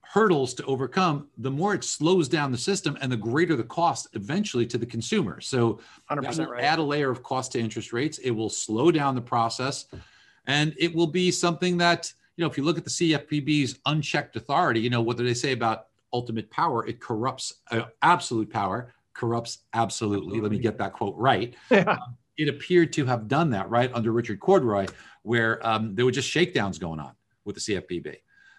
hurdles 0.00 0.54
to 0.54 0.64
overcome, 0.64 1.28
the 1.38 1.50
more 1.50 1.74
it 1.74 1.84
slows 1.84 2.28
down 2.28 2.52
the 2.52 2.58
system 2.58 2.96
and 3.00 3.10
the 3.10 3.16
greater 3.16 3.56
the 3.56 3.64
cost 3.64 4.06
eventually 4.12 4.64
to 4.64 4.78
the 4.78 4.86
consumer. 4.86 5.40
So 5.40 5.80
100% 6.10 6.48
right. 6.48 6.64
add 6.64 6.78
a 6.78 6.82
layer 6.82 7.10
of 7.10 7.22
cost 7.22 7.52
to 7.52 7.58
interest 7.58 7.92
rates. 7.92 8.18
It 8.18 8.30
will 8.30 8.48
slow 8.48 8.90
down 8.90 9.14
the 9.14 9.20
process 9.20 9.86
and 10.46 10.74
it 10.78 10.94
will 10.94 11.06
be 11.06 11.30
something 11.30 11.78
that, 11.78 12.12
you 12.36 12.44
know, 12.44 12.50
if 12.50 12.56
you 12.56 12.64
look 12.64 12.78
at 12.78 12.84
the 12.84 12.90
CFPB's 12.90 13.78
unchecked 13.86 14.36
authority, 14.36 14.80
you 14.80 14.90
know, 14.90 15.00
what 15.00 15.16
do 15.16 15.24
they 15.24 15.34
say 15.34 15.52
about 15.52 15.86
ultimate 16.12 16.50
power? 16.50 16.86
It 16.86 17.00
corrupts 17.00 17.54
uh, 17.70 17.82
absolute 18.02 18.50
power, 18.50 18.92
corrupts 19.14 19.58
absolutely. 19.72 20.18
absolutely. 20.18 20.40
Let 20.40 20.50
me 20.52 20.58
get 20.58 20.78
that 20.78 20.92
quote 20.92 21.16
right. 21.16 21.54
Yeah. 21.70 21.84
Um, 21.90 22.16
it 22.36 22.48
appeared 22.48 22.92
to 22.94 23.06
have 23.06 23.28
done 23.28 23.50
that 23.50 23.70
right 23.70 23.90
under 23.94 24.10
Richard 24.10 24.40
Cordray, 24.40 24.90
where 25.22 25.64
um, 25.64 25.94
there 25.94 26.04
were 26.04 26.10
just 26.10 26.28
shakedowns 26.28 26.78
going 26.78 26.98
on 26.98 27.12
with 27.44 27.54
the 27.54 27.60
CFPB. 27.60 28.16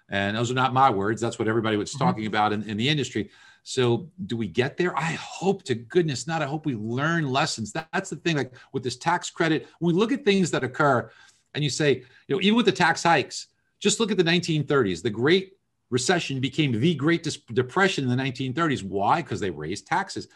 And 0.09 0.37
those 0.37 0.51
are 0.51 0.55
not 0.55 0.73
my 0.73 0.89
words. 0.89 1.19
That's 1.19 1.37
what 1.37 1.47
everybody 1.47 1.77
was 1.77 1.89
mm-hmm. 1.89 2.05
talking 2.05 2.23
mm-hmm. 2.23 2.29
about 2.29 2.53
in, 2.53 2.63
in 2.63 2.77
the 2.77 2.87
industry. 2.87 3.29
So 3.63 4.07
do 4.27 4.37
we 4.37 4.47
get 4.47 4.77
there? 4.77 4.95
I 4.95 5.13
hope 5.13 5.63
to 5.63 5.75
goodness 5.75 6.27
not. 6.27 6.43
I 6.43 6.45
hope 6.45 6.65
we 6.65 6.75
learn 6.75 7.27
lessons. 7.27 7.71
That, 7.71 7.87
that's 7.91 8.11
the 8.11 8.15
thing. 8.17 8.37
Like 8.37 8.53
with 8.71 8.83
this 8.83 8.95
tax 8.95 9.31
credit, 9.31 9.67
when 9.79 9.95
we 9.95 9.99
look 9.99 10.11
at 10.11 10.23
things 10.23 10.51
that 10.51 10.63
occur 10.63 11.09
and 11.55 11.63
you 11.63 11.69
say, 11.69 12.03
you 12.27 12.35
know, 12.35 12.41
even 12.41 12.55
with 12.55 12.65
the 12.65 12.71
tax 12.71 13.01
hikes, 13.01 13.47
just 13.79 13.99
look 13.99 14.11
at 14.11 14.17
the 14.17 14.23
1930s. 14.23 15.01
The 15.01 15.09
Great 15.09 15.53
Recession 15.89 16.39
became 16.39 16.79
the 16.79 16.93
Great 16.95 17.27
Depression 17.53 18.03
in 18.03 18.15
the 18.15 18.21
1930s. 18.21 18.83
Why? 18.83 19.21
Because 19.21 19.39
they 19.39 19.49
raised 19.49 19.87
taxes. 19.87 20.27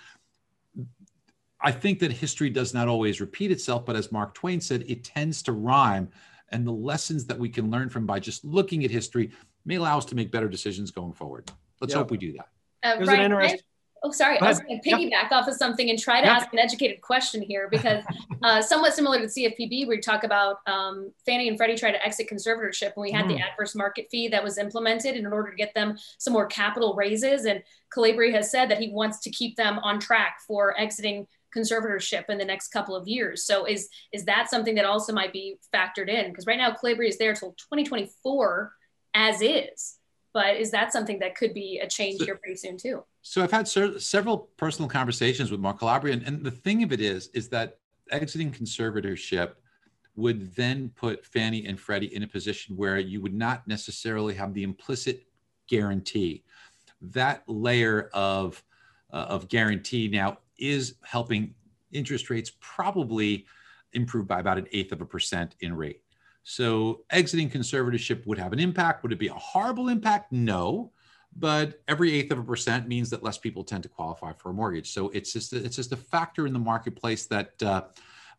I 1.61 1.71
think 1.71 1.99
that 1.99 2.11
history 2.11 2.49
does 2.49 2.73
not 2.73 2.87
always 2.87 3.19
repeat 3.19 3.51
itself, 3.51 3.85
but 3.85 3.95
as 3.97 4.11
Mark 4.11 4.33
Twain 4.33 4.61
said, 4.61 4.85
it 4.87 5.03
tends 5.03 5.43
to 5.43 5.51
rhyme. 5.51 6.09
And 6.51 6.65
the 6.65 6.71
lessons 6.71 7.25
that 7.25 7.37
we 7.37 7.49
can 7.49 7.69
learn 7.69 7.89
from 7.89 8.05
by 8.05 8.19
just 8.19 8.45
looking 8.45 8.85
at 8.85 8.91
history 8.91 9.31
may 9.65 9.75
allow 9.75 9.97
us 9.97 10.05
to 10.05 10.15
make 10.15 10.31
better 10.31 10.47
decisions 10.47 10.89
going 10.89 11.13
forward. 11.13 11.51
Let's 11.81 11.93
hope 11.99 12.11
we 12.11 12.17
do 12.17 12.33
that. 12.33 12.47
Uh, 12.83 12.99
right. 13.07 13.19
Interesting- 13.19 13.59
Oh, 14.01 14.11
sorry. 14.11 14.39
I 14.39 14.47
was 14.47 14.59
going 14.59 14.79
to 14.79 14.89
piggyback 14.89 15.09
yep. 15.11 15.31
off 15.31 15.47
of 15.47 15.55
something 15.55 15.89
and 15.89 15.99
try 15.99 16.21
to 16.21 16.27
yep. 16.27 16.37
ask 16.37 16.53
an 16.53 16.59
educated 16.59 17.01
question 17.01 17.41
here 17.41 17.67
because 17.69 18.03
uh, 18.43 18.61
somewhat 18.61 18.93
similar 18.93 19.19
to 19.19 19.27
the 19.27 19.31
CFPB, 19.31 19.87
we 19.87 19.99
talk 19.99 20.23
about 20.23 20.57
um, 20.67 21.11
Fannie 21.25 21.49
and 21.49 21.57
Freddie 21.57 21.75
try 21.75 21.91
to 21.91 22.05
exit 22.05 22.29
conservatorship 22.29 22.95
when 22.95 23.03
we 23.03 23.11
had 23.11 23.25
mm. 23.25 23.29
the 23.29 23.41
adverse 23.41 23.75
market 23.75 24.07
fee 24.09 24.29
that 24.29 24.43
was 24.43 24.57
implemented 24.57 25.15
in 25.15 25.25
order 25.27 25.51
to 25.51 25.55
get 25.55 25.73
them 25.73 25.97
some 26.17 26.33
more 26.33 26.45
capital 26.45 26.95
raises. 26.95 27.45
And 27.45 27.61
Calabria 27.91 28.31
has 28.33 28.49
said 28.49 28.69
that 28.69 28.79
he 28.79 28.89
wants 28.89 29.19
to 29.21 29.29
keep 29.31 29.57
them 29.57 29.79
on 29.79 29.99
track 29.99 30.39
for 30.47 30.79
exiting 30.79 31.27
conservatorship 31.55 32.25
in 32.29 32.37
the 32.37 32.45
next 32.45 32.69
couple 32.69 32.95
of 32.95 33.07
years. 33.07 33.43
So 33.43 33.65
is 33.65 33.89
is 34.13 34.25
that 34.25 34.49
something 34.49 34.75
that 34.75 34.85
also 34.85 35.13
might 35.13 35.33
be 35.33 35.57
factored 35.73 36.09
in? 36.09 36.29
Because 36.29 36.45
right 36.45 36.57
now 36.57 36.71
Calabria 36.71 37.09
is 37.09 37.17
there 37.17 37.33
till 37.33 37.51
2024 37.53 38.71
as 39.13 39.41
is. 39.41 39.98
But 40.33 40.57
is 40.57 40.71
that 40.71 40.93
something 40.93 41.19
that 41.19 41.35
could 41.35 41.53
be 41.53 41.79
a 41.79 41.87
change 41.87 42.19
so, 42.19 42.25
here 42.25 42.35
pretty 42.35 42.55
soon 42.55 42.77
too? 42.77 43.03
So 43.21 43.43
I've 43.43 43.51
had 43.51 43.67
ser- 43.67 43.99
several 43.99 44.49
personal 44.57 44.87
conversations 44.87 45.51
with 45.51 45.59
Mark 45.59 45.79
Calabria, 45.79 46.13
and, 46.13 46.23
and 46.23 46.45
the 46.45 46.51
thing 46.51 46.83
of 46.83 46.91
it 46.91 47.01
is, 47.01 47.29
is 47.33 47.49
that 47.49 47.79
exiting 48.11 48.51
conservatorship 48.51 49.53
would 50.15 50.53
then 50.55 50.89
put 50.95 51.25
Fannie 51.25 51.65
and 51.65 51.79
Freddie 51.79 52.13
in 52.13 52.23
a 52.23 52.27
position 52.27 52.75
where 52.75 52.97
you 52.97 53.21
would 53.21 53.33
not 53.33 53.67
necessarily 53.67 54.33
have 54.35 54.53
the 54.53 54.63
implicit 54.63 55.25
guarantee. 55.67 56.43
That 57.01 57.43
layer 57.47 58.09
of 58.13 58.61
uh, 59.11 59.25
of 59.29 59.47
guarantee 59.47 60.07
now 60.07 60.37
is 60.57 60.95
helping 61.03 61.55
interest 61.91 62.29
rates 62.29 62.51
probably 62.59 63.45
improve 63.93 64.27
by 64.27 64.39
about 64.39 64.57
an 64.57 64.67
eighth 64.71 64.91
of 64.91 65.01
a 65.01 65.05
percent 65.05 65.55
in 65.61 65.73
rate. 65.73 66.03
So 66.49 67.01
exiting 67.11 67.47
conservatorship 67.47 68.25
would 68.25 68.39
have 68.39 68.53
an 68.53 68.59
impact. 68.59 69.03
Would 69.03 69.11
it 69.11 69.19
be 69.19 69.27
a 69.27 69.33
horrible 69.35 69.87
impact? 69.87 70.31
No. 70.31 70.91
But 71.35 71.79
every 71.87 72.11
eighth 72.11 72.31
of 72.31 72.39
a 72.39 72.43
percent 72.43 72.87
means 72.87 73.11
that 73.11 73.21
less 73.21 73.37
people 73.37 73.63
tend 73.63 73.83
to 73.83 73.89
qualify 73.89 74.33
for 74.33 74.49
a 74.49 74.53
mortgage. 74.53 74.91
So 74.91 75.09
it's 75.09 75.31
just 75.31 75.53
it's 75.53 75.75
just 75.75 75.91
a 75.91 75.95
factor 75.95 76.47
in 76.47 76.53
the 76.53 76.57
marketplace 76.57 77.27
that 77.27 77.61
uh, 77.61 77.83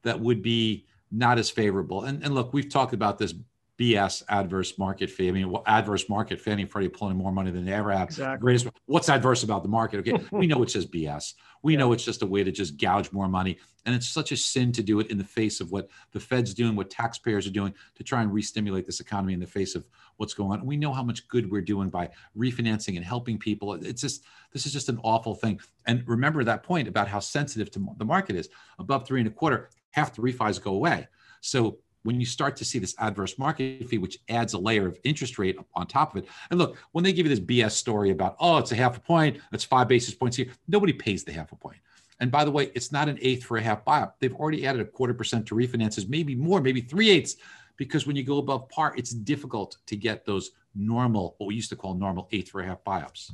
that 0.03 0.19
would 0.19 0.43
be 0.43 0.87
not 1.13 1.39
as 1.39 1.51
favorable. 1.51 2.03
And, 2.03 2.21
and 2.25 2.35
look, 2.35 2.53
we've 2.53 2.69
talked 2.69 2.95
about 2.95 3.17
this 3.17 3.33
BS 3.81 4.23
adverse 4.29 4.77
market 4.79 5.09
fee. 5.09 5.29
I 5.29 5.33
mean, 5.33 5.57
adverse 5.67 6.07
market 6.11 6.39
Fannie 6.39 6.63
and 6.63 6.71
Freddie 6.71 6.91
pulling 6.91 7.17
more 7.17 7.33
money 7.33 7.51
than 7.51 7.65
they 7.65 7.73
ever 7.73 7.91
have. 7.91 8.09
Exactly. 8.09 8.59
What's 8.85 9.09
adverse 9.09 9.43
about 9.43 9.63
the 9.63 9.71
market? 9.71 10.01
Okay, 10.01 10.23
we 10.33 10.47
know 10.47 10.63
it's 10.63 10.75
just 10.75 10.93
BS. 10.93 11.33
We 11.63 11.73
yeah. 11.73 11.79
know 11.79 11.93
it's 11.93 12.05
just 12.05 12.21
a 12.21 12.27
way 12.27 12.45
to 12.45 12.53
just 12.53 12.77
gouge 12.77 13.11
more 13.11 13.27
money, 13.27 13.59
and 13.87 13.95
it's 13.95 14.07
such 14.07 14.33
a 14.33 14.37
sin 14.37 14.71
to 14.73 14.83
do 14.83 15.01
it 15.01 15.11
in 15.11 15.17
the 15.17 15.25
face 15.25 15.63
of 15.63 15.73
what 15.73 15.89
the 16.13 16.21
Fed's 16.21 16.53
doing, 16.53 16.77
what 16.77 16.91
taxpayers 16.91 17.47
are 17.47 17.53
doing 17.53 17.73
to 17.95 18.05
try 18.05 18.21
and 18.21 18.31
re-stimulate 18.31 18.85
this 18.85 19.01
economy 19.01 19.33
in 19.33 19.41
the 19.41 19.47
face 19.47 19.75
of 19.75 19.89
what's 20.19 20.35
going 20.35 20.61
on. 20.61 20.67
We 20.67 20.77
know 20.77 20.93
how 20.93 21.03
much 21.03 21.27
good 21.29 21.51
we're 21.51 21.63
doing 21.63 21.89
by 21.89 22.11
refinancing 22.37 22.97
and 22.97 23.05
helping 23.05 23.39
people. 23.39 23.73
It's 23.73 24.03
just 24.03 24.25
this 24.53 24.67
is 24.67 24.75
just 24.75 24.91
an 24.91 25.01
awful 25.03 25.35
thing. 25.35 25.59
And 25.87 26.07
remember 26.07 26.45
that 26.45 26.63
point 26.63 26.87
about 26.87 27.09
how 27.09 27.21
sensitive 27.21 27.71
to 27.71 27.87
the 27.97 28.05
market 28.05 28.37
is. 28.37 28.51
Above 28.79 29.07
three 29.07 29.21
and 29.21 29.29
a 29.29 29.33
quarter, 29.33 29.71
half 29.93 30.15
the 30.15 30.21
refis 30.21 30.63
go 30.63 30.73
away. 30.75 31.09
So 31.41 31.79
when 32.03 32.19
you 32.19 32.27
start 32.27 32.57
to 32.57 32.65
see 32.65 32.79
this 32.79 32.95
adverse 32.99 33.39
market 33.39 33.89
fee, 33.89 33.99
which 33.99 34.19
adds 34.29 34.55
a 34.55 34.59
layer 34.59 34.87
of 34.87 34.99
interest 35.05 35.39
rate 35.39 35.59
on 35.75 35.87
top 35.87 36.15
of 36.15 36.23
it. 36.23 36.29
And 36.51 36.59
look, 36.59 36.77
when 36.93 37.05
they 37.05 37.13
give 37.13 37.27
you 37.27 37.35
this 37.35 37.41
BS 37.41 37.73
story 37.73 38.11
about, 38.11 38.37
oh, 38.41 38.59
it's 38.59 38.73
a 38.73 38.77
half 38.77 38.97
a 38.97 39.01
point, 39.01 39.39
it's 39.53 39.65
five 39.65 39.89
basis 39.89 40.15
points 40.15 40.37
here, 40.37 40.47
nobody 40.69 40.93
pays 40.93 41.25
the 41.25 41.33
half 41.33 41.53
a 41.53 41.57
point. 41.57 41.79
And 42.21 42.31
by 42.31 42.45
the 42.45 42.51
way, 42.51 42.71
it's 42.75 42.93
not 42.93 43.09
an 43.09 43.19
eighth 43.23 43.45
for 43.45 43.57
a 43.57 43.63
half 43.63 43.85
buyout. 43.85 44.13
They've 44.19 44.35
already 44.35 44.67
added 44.67 44.83
a 44.83 44.85
quarter 44.85 45.15
percent 45.15 45.47
to 45.47 45.55
refinances, 45.55 46.09
maybe 46.09 46.35
more, 46.35 46.61
maybe 46.61 46.83
three 46.83 47.11
eighths, 47.11 47.37
because 47.77 48.07
when 48.07 48.17
you 48.17 48.23
go 48.23 48.39
above 48.39 48.69
par, 48.69 48.95
it's 48.97 49.11
difficult 49.11 49.79
to 49.87 49.97
get 49.97 50.27
those 50.27 50.51
normal, 50.75 51.35
what 51.39 51.47
we 51.47 51.55
used 51.55 51.71
to 51.71 51.77
call 51.77 51.95
normal 51.95 52.29
eighth 52.33 52.51
for 52.51 52.61
a 52.61 52.67
half 52.67 52.85
buyups. 52.85 53.33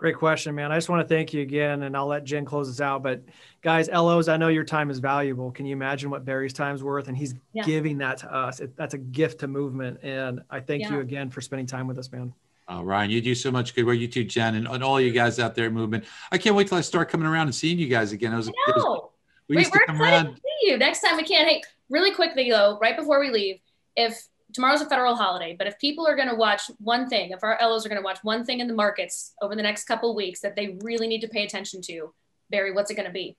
Great 0.00 0.16
question, 0.16 0.54
man. 0.54 0.72
I 0.72 0.78
just 0.78 0.88
want 0.88 1.06
to 1.06 1.14
thank 1.14 1.34
you 1.34 1.42
again, 1.42 1.82
and 1.82 1.94
I'll 1.94 2.06
let 2.06 2.24
Jen 2.24 2.46
close 2.46 2.70
us 2.70 2.80
out. 2.80 3.02
But 3.02 3.20
guys, 3.60 3.86
LOs, 3.90 4.28
I 4.28 4.38
know 4.38 4.48
your 4.48 4.64
time 4.64 4.88
is 4.88 4.98
valuable. 4.98 5.50
Can 5.50 5.66
you 5.66 5.74
imagine 5.74 6.08
what 6.08 6.24
Barry's 6.24 6.54
time's 6.54 6.82
worth? 6.82 7.08
And 7.08 7.14
he's 7.14 7.34
yeah. 7.52 7.64
giving 7.64 7.98
that 7.98 8.16
to 8.20 8.34
us. 8.34 8.60
It, 8.60 8.74
that's 8.78 8.94
a 8.94 8.98
gift 8.98 9.40
to 9.40 9.46
movement. 9.46 10.00
And 10.02 10.40
I 10.48 10.60
thank 10.60 10.84
yeah. 10.84 10.92
you 10.92 11.00
again 11.00 11.28
for 11.28 11.42
spending 11.42 11.66
time 11.66 11.86
with 11.86 11.98
us, 11.98 12.10
man. 12.10 12.32
Oh, 12.66 12.80
Ryan, 12.82 13.10
you 13.10 13.20
do 13.20 13.34
so 13.34 13.50
much 13.50 13.74
good 13.74 13.84
work. 13.84 13.98
You 13.98 14.08
too, 14.08 14.24
Jen, 14.24 14.54
and, 14.54 14.66
and 14.66 14.82
all 14.82 14.98
you 14.98 15.10
guys 15.10 15.38
out 15.38 15.54
there 15.54 15.68
movement. 15.68 16.06
I 16.32 16.38
can't 16.38 16.56
wait 16.56 16.68
till 16.68 16.78
I 16.78 16.80
start 16.80 17.10
coming 17.10 17.26
around 17.26 17.48
and 17.48 17.54
seeing 17.54 17.78
you 17.78 17.88
guys 17.88 18.12
again. 18.12 18.32
It 18.32 18.36
was, 18.36 18.48
it 18.48 18.54
was 18.68 19.10
we 19.50 19.56
Wait, 19.56 19.68
we're 19.70 19.82
excited 19.82 20.00
around. 20.00 20.34
to 20.34 20.40
see 20.40 20.70
you 20.70 20.78
next 20.78 21.02
time 21.02 21.18
we 21.18 21.24
can't. 21.24 21.46
Hey, 21.46 21.60
really 21.90 22.14
quickly 22.14 22.48
though, 22.48 22.78
right 22.80 22.96
before 22.96 23.20
we 23.20 23.28
leave, 23.28 23.58
if 23.96 24.29
tomorrow's 24.52 24.80
a 24.80 24.86
federal 24.86 25.16
holiday, 25.16 25.54
but 25.56 25.66
if 25.66 25.78
people 25.78 26.06
are 26.06 26.16
going 26.16 26.28
to 26.28 26.34
watch 26.34 26.62
one 26.78 27.08
thing, 27.08 27.30
if 27.30 27.42
our 27.42 27.58
LOs 27.60 27.84
are 27.84 27.88
going 27.88 28.00
to 28.00 28.04
watch 28.04 28.18
one 28.22 28.44
thing 28.44 28.60
in 28.60 28.66
the 28.66 28.74
markets 28.74 29.34
over 29.42 29.54
the 29.54 29.62
next 29.62 29.84
couple 29.84 30.14
weeks 30.14 30.40
that 30.40 30.56
they 30.56 30.78
really 30.82 31.06
need 31.06 31.20
to 31.20 31.28
pay 31.28 31.44
attention 31.44 31.80
to, 31.82 32.12
Barry, 32.50 32.72
what's 32.72 32.90
it 32.90 32.94
going 32.94 33.06
to 33.06 33.12
be? 33.12 33.36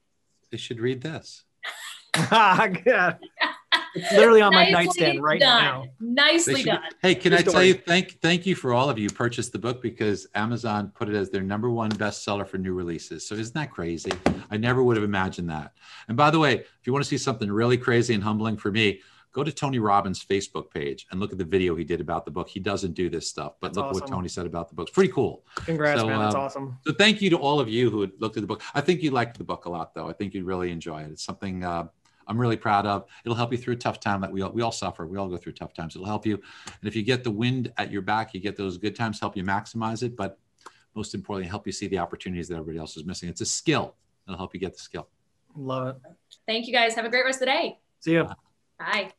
They 0.51 0.57
should 0.57 0.79
read 0.79 1.01
this. 1.01 1.43
yeah. 2.15 3.15
It's 3.95 4.11
literally 4.13 4.41
on 4.41 4.53
my 4.53 4.69
nightstand 4.69 5.21
right 5.21 5.39
done. 5.39 5.63
now. 5.63 5.85
Nicely 5.99 6.57
should, 6.57 6.65
done. 6.65 6.81
Hey, 7.01 7.15
can 7.15 7.33
I 7.33 7.41
tell 7.41 7.63
you 7.63 7.73
thank 7.73 8.19
thank 8.21 8.45
you 8.45 8.55
for 8.55 8.73
all 8.73 8.89
of 8.89 8.97
you 8.97 9.09
purchased 9.09 9.51
the 9.51 9.59
book 9.59 9.81
because 9.81 10.27
Amazon 10.35 10.91
put 10.93 11.09
it 11.09 11.15
as 11.15 11.29
their 11.29 11.41
number 11.41 11.69
one 11.69 11.91
bestseller 11.91 12.47
for 12.47 12.57
new 12.57 12.73
releases. 12.73 13.27
So 13.27 13.35
isn't 13.35 13.53
that 13.53 13.71
crazy? 13.71 14.11
I 14.49 14.57
never 14.57 14.83
would 14.83 14.97
have 14.97 15.03
imagined 15.03 15.49
that. 15.49 15.73
And 16.07 16.17
by 16.17 16.31
the 16.31 16.39
way, 16.39 16.55
if 16.55 16.85
you 16.85 16.93
want 16.93 17.03
to 17.03 17.09
see 17.09 17.17
something 17.17 17.51
really 17.51 17.77
crazy 17.77 18.13
and 18.13 18.23
humbling 18.23 18.57
for 18.57 18.71
me, 18.71 19.01
go 19.31 19.43
to 19.43 19.51
Tony 19.51 19.79
Robbins' 19.79 20.23
Facebook 20.23 20.69
page 20.71 21.07
and 21.11 21.19
look 21.19 21.31
at 21.31 21.37
the 21.37 21.45
video 21.45 21.75
he 21.75 21.83
did 21.83 22.01
about 22.01 22.25
the 22.25 22.31
book. 22.31 22.49
He 22.49 22.59
doesn't 22.59 22.93
do 22.93 23.09
this 23.09 23.27
stuff, 23.29 23.53
but 23.59 23.69
That's 23.69 23.77
look 23.77 23.85
awesome. 23.87 24.01
what 24.01 24.09
Tony 24.09 24.27
said 24.27 24.45
about 24.45 24.69
the 24.69 24.75
book. 24.75 24.87
It's 24.87 24.93
pretty 24.93 25.11
cool. 25.11 25.45
Congrats, 25.55 26.01
so, 26.01 26.07
man. 26.07 26.19
That's 26.19 26.35
um, 26.35 26.41
awesome. 26.41 26.77
So 26.85 26.93
thank 26.93 27.21
you 27.21 27.29
to 27.29 27.37
all 27.37 27.59
of 27.59 27.69
you 27.69 27.89
who 27.89 28.11
looked 28.19 28.37
at 28.37 28.41
the 28.41 28.47
book. 28.47 28.61
I 28.73 28.81
think 28.81 29.01
you 29.01 29.11
liked 29.11 29.37
the 29.37 29.43
book 29.43 29.65
a 29.65 29.69
lot, 29.69 29.93
though. 29.93 30.09
I 30.09 30.13
think 30.13 30.33
you'd 30.33 30.45
really 30.45 30.71
enjoy 30.71 31.01
it. 31.01 31.11
It's 31.11 31.23
something 31.23 31.63
uh, 31.63 31.87
I'm 32.27 32.39
really 32.39 32.57
proud 32.57 32.85
of. 32.85 33.05
It'll 33.25 33.35
help 33.35 33.51
you 33.51 33.57
through 33.57 33.75
a 33.75 33.77
tough 33.77 33.99
time 33.99 34.21
that 34.21 34.31
we 34.31 34.41
all, 34.41 34.51
we 34.51 34.61
all 34.61 34.71
suffer. 34.71 35.05
We 35.05 35.17
all 35.17 35.27
go 35.27 35.37
through 35.37 35.53
tough 35.53 35.73
times. 35.73 35.95
It'll 35.95 36.07
help 36.07 36.25
you. 36.25 36.35
And 36.35 36.87
if 36.87 36.95
you 36.95 37.03
get 37.03 37.23
the 37.23 37.31
wind 37.31 37.71
at 37.77 37.91
your 37.91 38.01
back, 38.01 38.33
you 38.33 38.39
get 38.39 38.57
those 38.57 38.77
good 38.77 38.95
times, 38.95 39.19
help 39.19 39.37
you 39.37 39.43
maximize 39.43 40.03
it. 40.03 40.15
But 40.15 40.37
most 40.95 41.13
importantly, 41.15 41.49
help 41.49 41.65
you 41.65 41.73
see 41.73 41.87
the 41.87 41.99
opportunities 41.99 42.47
that 42.49 42.55
everybody 42.55 42.79
else 42.79 42.97
is 42.97 43.05
missing. 43.05 43.29
It's 43.29 43.41
a 43.41 43.45
skill. 43.45 43.95
It'll 44.27 44.37
help 44.37 44.53
you 44.53 44.59
get 44.59 44.73
the 44.73 44.79
skill. 44.79 45.07
Love 45.55 45.87
it. 45.89 45.95
Thank 46.47 46.67
you 46.67 46.73
guys. 46.73 46.95
Have 46.95 47.05
a 47.05 47.09
great 47.09 47.25
rest 47.25 47.41
of 47.41 47.47
the 47.47 47.53
day. 47.53 47.79
See 47.99 48.13
you. 48.13 48.27
Bye. 48.79 49.11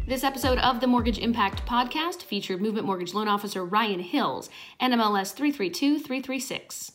This 0.08 0.23
episode 0.23 0.58
of 0.58 0.80
the 0.80 0.88
Mortgage 0.88 1.19
Impact 1.19 1.63
Podcast 1.67 2.23
featured 2.23 2.62
Movement 2.62 2.88
Mortgage 2.88 3.13
Loan 3.13 3.28
Officer 3.28 3.63
Ryan 3.63 3.99
Hills, 3.99 4.49
NMLS 4.82 5.36
332336. 5.36 6.93